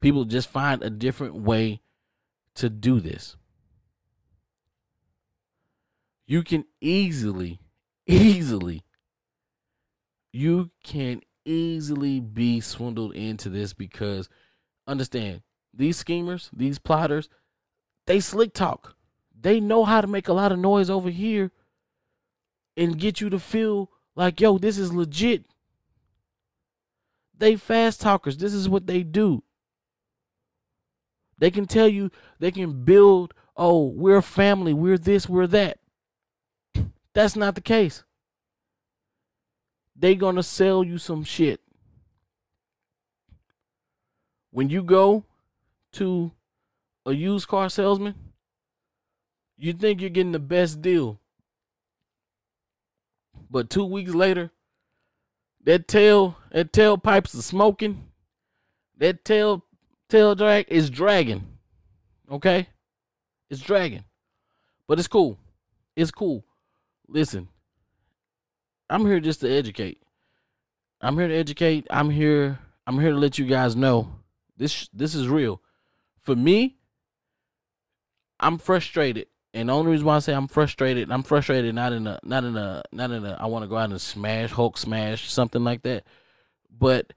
People 0.00 0.24
just 0.24 0.48
find 0.48 0.82
a 0.82 0.90
different 0.90 1.34
way 1.34 1.80
to 2.54 2.68
do 2.68 3.00
this. 3.00 3.36
You 6.26 6.42
can 6.42 6.64
easily, 6.80 7.60
easily 8.06 8.84
you 10.32 10.70
can 10.82 11.20
easily 11.44 12.20
be 12.20 12.60
swindled 12.60 13.14
into 13.14 13.48
this 13.48 13.74
because 13.74 14.28
understand 14.86 15.42
these 15.74 15.96
schemers, 15.96 16.50
these 16.52 16.78
plotters, 16.78 17.28
they 18.06 18.20
slick 18.20 18.52
talk. 18.52 18.96
They 19.38 19.60
know 19.60 19.84
how 19.84 20.00
to 20.00 20.06
make 20.06 20.28
a 20.28 20.32
lot 20.32 20.52
of 20.52 20.58
noise 20.58 20.90
over 20.90 21.10
here 21.10 21.50
and 22.76 22.98
get 22.98 23.20
you 23.20 23.30
to 23.30 23.38
feel 23.38 23.90
like, 24.14 24.40
yo, 24.40 24.58
this 24.58 24.78
is 24.78 24.92
legit. 24.92 25.44
They 27.36 27.56
fast 27.56 28.00
talkers. 28.00 28.36
This 28.36 28.54
is 28.54 28.68
what 28.68 28.86
they 28.86 29.02
do. 29.02 29.42
They 31.38 31.50
can 31.50 31.66
tell 31.66 31.88
you, 31.88 32.10
they 32.38 32.52
can 32.52 32.84
build, 32.84 33.34
oh, 33.56 33.86
we're 33.86 34.18
a 34.18 34.22
family, 34.22 34.72
we're 34.72 34.98
this, 34.98 35.28
we're 35.28 35.48
that. 35.48 35.78
That's 37.14 37.34
not 37.34 37.56
the 37.56 37.60
case 37.60 38.04
they 40.02 40.16
gonna 40.16 40.42
sell 40.42 40.82
you 40.82 40.98
some 40.98 41.22
shit. 41.22 41.60
When 44.50 44.68
you 44.68 44.82
go 44.82 45.24
to 45.92 46.32
a 47.06 47.12
used 47.12 47.48
car 47.48 47.68
salesman, 47.68 48.14
you 49.56 49.72
think 49.72 50.00
you're 50.00 50.10
getting 50.10 50.32
the 50.32 50.38
best 50.38 50.82
deal. 50.82 51.20
But 53.50 53.70
two 53.70 53.84
weeks 53.84 54.12
later, 54.12 54.50
that 55.64 55.86
tail 55.86 56.36
that 56.50 56.72
tailpipes 56.72 57.38
are 57.38 57.42
smoking. 57.42 58.08
That 58.96 59.24
tail 59.24 59.64
tail 60.08 60.34
drag 60.34 60.66
is 60.68 60.90
dragging. 60.90 61.46
Okay? 62.30 62.68
It's 63.50 63.60
dragging. 63.60 64.04
But 64.88 64.98
it's 64.98 65.08
cool. 65.08 65.38
It's 65.94 66.10
cool. 66.10 66.44
Listen, 67.06 67.48
I'm 68.88 69.06
here 69.06 69.20
just 69.20 69.40
to 69.40 69.50
educate. 69.50 70.02
I'm 71.00 71.18
here 71.18 71.28
to 71.28 71.34
educate. 71.34 71.86
I'm 71.90 72.10
here. 72.10 72.58
I'm 72.86 72.98
here 72.98 73.10
to 73.10 73.18
let 73.18 73.38
you 73.38 73.46
guys 73.46 73.76
know 73.76 74.08
this. 74.56 74.88
This 74.92 75.14
is 75.14 75.28
real. 75.28 75.60
For 76.22 76.36
me, 76.36 76.76
I'm 78.40 78.58
frustrated. 78.58 79.26
And 79.54 79.68
the 79.68 79.74
only 79.74 79.92
reason 79.92 80.06
why 80.06 80.16
I 80.16 80.20
say 80.20 80.32
I'm 80.32 80.48
frustrated, 80.48 81.10
I'm 81.10 81.22
frustrated 81.22 81.74
not 81.74 81.92
in 81.92 82.06
a 82.06 82.18
not 82.22 82.44
in 82.44 82.56
a 82.56 82.82
not 82.90 83.10
in 83.10 83.24
a 83.24 83.36
I 83.38 83.46
want 83.46 83.64
to 83.64 83.68
go 83.68 83.76
out 83.76 83.90
and 83.90 84.00
smash 84.00 84.50
Hulk 84.50 84.78
smash 84.78 85.30
something 85.30 85.62
like 85.62 85.82
that. 85.82 86.04
But 86.70 87.12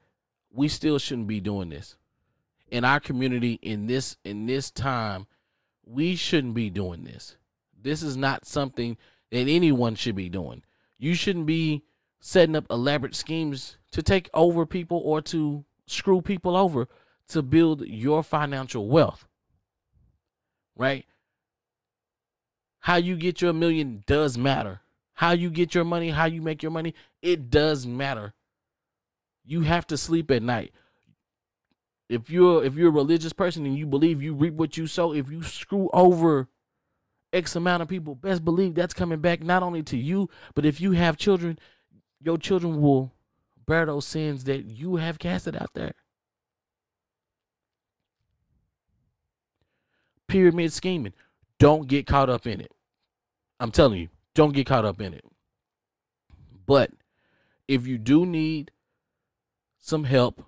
we 0.53 0.67
still 0.67 0.99
shouldn't 0.99 1.27
be 1.27 1.39
doing 1.39 1.69
this. 1.69 1.95
In 2.69 2.83
our 2.83 2.99
community 2.99 3.53
in 3.61 3.87
this 3.87 4.17
in 4.25 4.47
this 4.47 4.69
time, 4.69 5.27
we 5.85 6.15
shouldn't 6.15 6.55
be 6.55 6.69
doing 6.69 7.05
this. 7.05 7.37
This 7.81 8.03
is 8.03 8.17
not 8.17 8.45
something 8.45 8.97
that 9.31 9.47
anyone 9.47 9.95
should 9.95 10.15
be 10.15 10.27
doing. 10.27 10.63
You 10.97 11.13
shouldn't 11.13 11.45
be 11.45 11.83
setting 12.19 12.55
up 12.55 12.65
elaborate 12.69 13.15
schemes 13.15 13.77
to 13.91 14.03
take 14.03 14.29
over 14.33 14.65
people 14.65 15.01
or 15.05 15.21
to 15.21 15.63
screw 15.85 16.21
people 16.21 16.57
over 16.57 16.87
to 17.29 17.41
build 17.41 17.81
your 17.85 18.23
financial 18.23 18.87
wealth. 18.87 19.27
Right? 20.75 21.05
How 22.79 22.97
you 22.97 23.15
get 23.15 23.41
your 23.41 23.53
million 23.53 24.03
does 24.05 24.37
matter. 24.37 24.81
How 25.15 25.31
you 25.31 25.49
get 25.49 25.73
your 25.73 25.85
money, 25.85 26.09
how 26.09 26.25
you 26.25 26.41
make 26.41 26.61
your 26.61 26.71
money, 26.71 26.93
it 27.21 27.49
does 27.49 27.87
matter. 27.87 28.33
You 29.45 29.61
have 29.61 29.87
to 29.87 29.97
sleep 29.97 30.29
at 30.29 30.43
night. 30.43 30.73
If 32.09 32.29
you're 32.29 32.63
if 32.63 32.75
you're 32.75 32.89
a 32.89 32.91
religious 32.91 33.33
person 33.33 33.65
and 33.65 33.77
you 33.77 33.87
believe 33.87 34.21
you 34.21 34.33
reap 34.33 34.53
what 34.53 34.77
you 34.77 34.85
sow, 34.85 35.13
if 35.13 35.31
you 35.31 35.41
screw 35.41 35.89
over 35.93 36.47
X 37.33 37.55
amount 37.55 37.81
of 37.81 37.87
people, 37.87 38.13
best 38.15 38.45
believe 38.45 38.75
that's 38.75 38.93
coming 38.93 39.19
back 39.19 39.41
not 39.41 39.63
only 39.63 39.81
to 39.83 39.97
you, 39.97 40.29
but 40.53 40.65
if 40.65 40.79
you 40.79 40.91
have 40.91 41.17
children, 41.17 41.57
your 42.21 42.37
children 42.37 42.81
will 42.81 43.11
bear 43.65 43.85
those 43.85 44.05
sins 44.05 44.43
that 44.43 44.65
you 44.65 44.97
have 44.97 45.17
casted 45.17 45.55
out 45.55 45.73
there. 45.73 45.93
Pyramid 50.27 50.73
scheming. 50.73 51.13
Don't 51.59 51.87
get 51.87 52.07
caught 52.07 52.29
up 52.29 52.45
in 52.45 52.61
it. 52.61 52.71
I'm 53.59 53.71
telling 53.71 53.99
you, 53.99 54.09
don't 54.33 54.53
get 54.53 54.67
caught 54.67 54.85
up 54.85 54.99
in 54.99 55.13
it. 55.13 55.23
But 56.65 56.91
if 57.67 57.87
you 57.87 57.97
do 57.97 58.25
need 58.25 58.71
some 59.79 60.03
help 60.03 60.43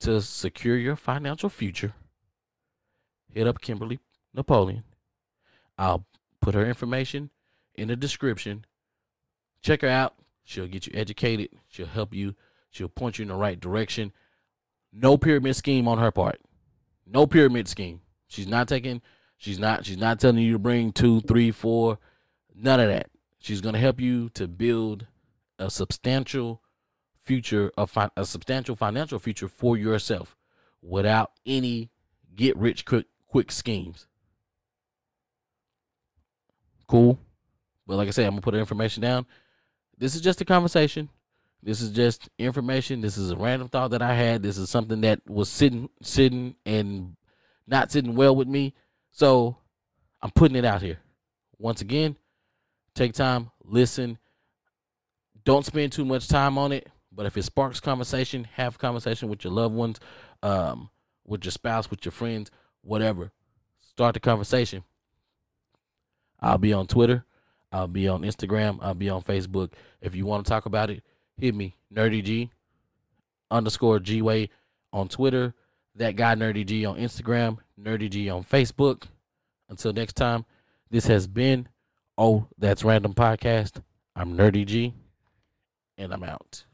to 0.00 0.20
secure 0.20 0.76
your 0.76 0.96
financial 0.96 1.48
future, 1.48 1.94
hit 3.32 3.46
up 3.46 3.60
Kimberly 3.60 4.00
Napoleon. 4.34 4.84
I'll 5.78 6.06
put 6.40 6.54
her 6.54 6.66
information 6.66 7.30
in 7.74 7.88
the 7.88 7.96
description. 7.96 8.64
Check 9.62 9.82
her 9.82 9.88
out. 9.88 10.14
She'll 10.44 10.66
get 10.66 10.86
you 10.86 10.92
educated. 10.94 11.50
She'll 11.68 11.86
help 11.86 12.14
you. 12.14 12.34
She'll 12.70 12.88
point 12.88 13.18
you 13.18 13.22
in 13.22 13.28
the 13.28 13.34
right 13.34 13.58
direction. 13.58 14.12
No 14.92 15.16
pyramid 15.16 15.56
scheme 15.56 15.86
on 15.88 15.98
her 15.98 16.10
part. 16.10 16.40
No 17.06 17.26
pyramid 17.26 17.68
scheme. 17.68 18.00
She's 18.28 18.46
not 18.46 18.68
taking. 18.68 19.02
She's 19.36 19.58
not. 19.58 19.84
She's 19.84 19.98
not 19.98 20.20
telling 20.20 20.38
you 20.38 20.54
to 20.54 20.58
bring 20.58 20.92
two, 20.92 21.20
three, 21.22 21.50
four. 21.50 21.98
None 22.54 22.80
of 22.80 22.88
that. 22.88 23.10
She's 23.38 23.60
going 23.60 23.74
to 23.74 23.78
help 23.80 24.00
you 24.00 24.28
to 24.30 24.48
build 24.48 25.06
a 25.58 25.70
substantial 25.70 26.62
future, 27.24 27.70
a, 27.76 27.86
fi- 27.86 28.10
a 28.16 28.24
substantial 28.24 28.76
financial 28.76 29.18
future 29.18 29.48
for 29.48 29.76
yourself, 29.76 30.36
without 30.82 31.32
any 31.44 31.90
get 32.34 32.56
rich 32.56 32.84
quick 32.84 33.06
quick 33.26 33.50
schemes. 33.52 34.06
Cool. 36.88 37.18
But 37.86 37.96
like 37.96 38.08
I 38.08 38.12
said, 38.12 38.26
I'm 38.26 38.32
gonna 38.32 38.42
put 38.42 38.52
the 38.52 38.58
information 38.58 39.02
down. 39.02 39.26
This 39.98 40.14
is 40.14 40.20
just 40.20 40.40
a 40.40 40.44
conversation. 40.44 41.08
This 41.62 41.80
is 41.80 41.90
just 41.90 42.28
information. 42.38 43.00
This 43.00 43.16
is 43.16 43.30
a 43.30 43.36
random 43.36 43.68
thought 43.68 43.90
that 43.90 44.02
I 44.02 44.14
had. 44.14 44.42
This 44.42 44.58
is 44.58 44.70
something 44.70 45.00
that 45.00 45.20
was 45.28 45.48
sitting 45.48 45.88
sitting 46.02 46.54
and 46.64 47.16
not 47.66 47.90
sitting 47.90 48.14
well 48.14 48.34
with 48.34 48.48
me. 48.48 48.74
So 49.12 49.56
I'm 50.22 50.30
putting 50.30 50.56
it 50.56 50.64
out 50.64 50.82
here. 50.82 50.98
Once 51.58 51.80
again, 51.80 52.16
take 52.94 53.12
time, 53.12 53.50
listen. 53.64 54.18
Don't 55.44 55.64
spend 55.64 55.92
too 55.92 56.04
much 56.04 56.28
time 56.28 56.58
on 56.58 56.72
it. 56.72 56.88
But 57.12 57.26
if 57.26 57.36
it 57.36 57.44
sparks 57.44 57.80
conversation, 57.80 58.44
have 58.54 58.78
conversation 58.78 59.28
with 59.28 59.42
your 59.42 59.52
loved 59.52 59.74
ones, 59.74 59.98
um, 60.42 60.90
with 61.24 61.44
your 61.44 61.52
spouse, 61.52 61.90
with 61.90 62.04
your 62.04 62.12
friends, 62.12 62.50
whatever. 62.82 63.32
Start 63.80 64.14
the 64.14 64.20
conversation. 64.20 64.84
I'll 66.40 66.58
be 66.58 66.74
on 66.74 66.86
Twitter. 66.86 67.24
I'll 67.72 67.88
be 67.88 68.06
on 68.06 68.22
Instagram. 68.22 68.78
I'll 68.82 68.94
be 68.94 69.08
on 69.08 69.22
Facebook. 69.22 69.72
If 70.02 70.14
you 70.14 70.26
want 70.26 70.44
to 70.44 70.50
talk 70.50 70.66
about 70.66 70.90
it, 70.90 71.02
hit 71.38 71.54
me, 71.54 71.76
Nerdy 71.92 72.22
G 72.22 72.50
underscore 73.50 74.00
G 74.00 74.22
Way 74.22 74.50
on 74.92 75.08
Twitter. 75.08 75.54
That 75.96 76.14
guy 76.16 76.34
Nerdy 76.34 76.66
G 76.66 76.84
on 76.84 76.96
Instagram. 76.96 77.56
Nerdy 77.80 78.10
G 78.10 78.28
on 78.28 78.44
Facebook. 78.44 79.04
Until 79.70 79.94
next 79.94 80.14
time, 80.14 80.44
this 80.90 81.06
has 81.06 81.26
been 81.26 81.68
Oh 82.18 82.46
That's 82.58 82.84
Random 82.84 83.14
Podcast. 83.14 83.82
I'm 84.14 84.36
Nerdy 84.36 84.66
G, 84.66 84.92
and 85.96 86.12
I'm 86.12 86.22
out. 86.22 86.64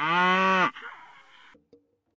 Ah. 0.00 0.70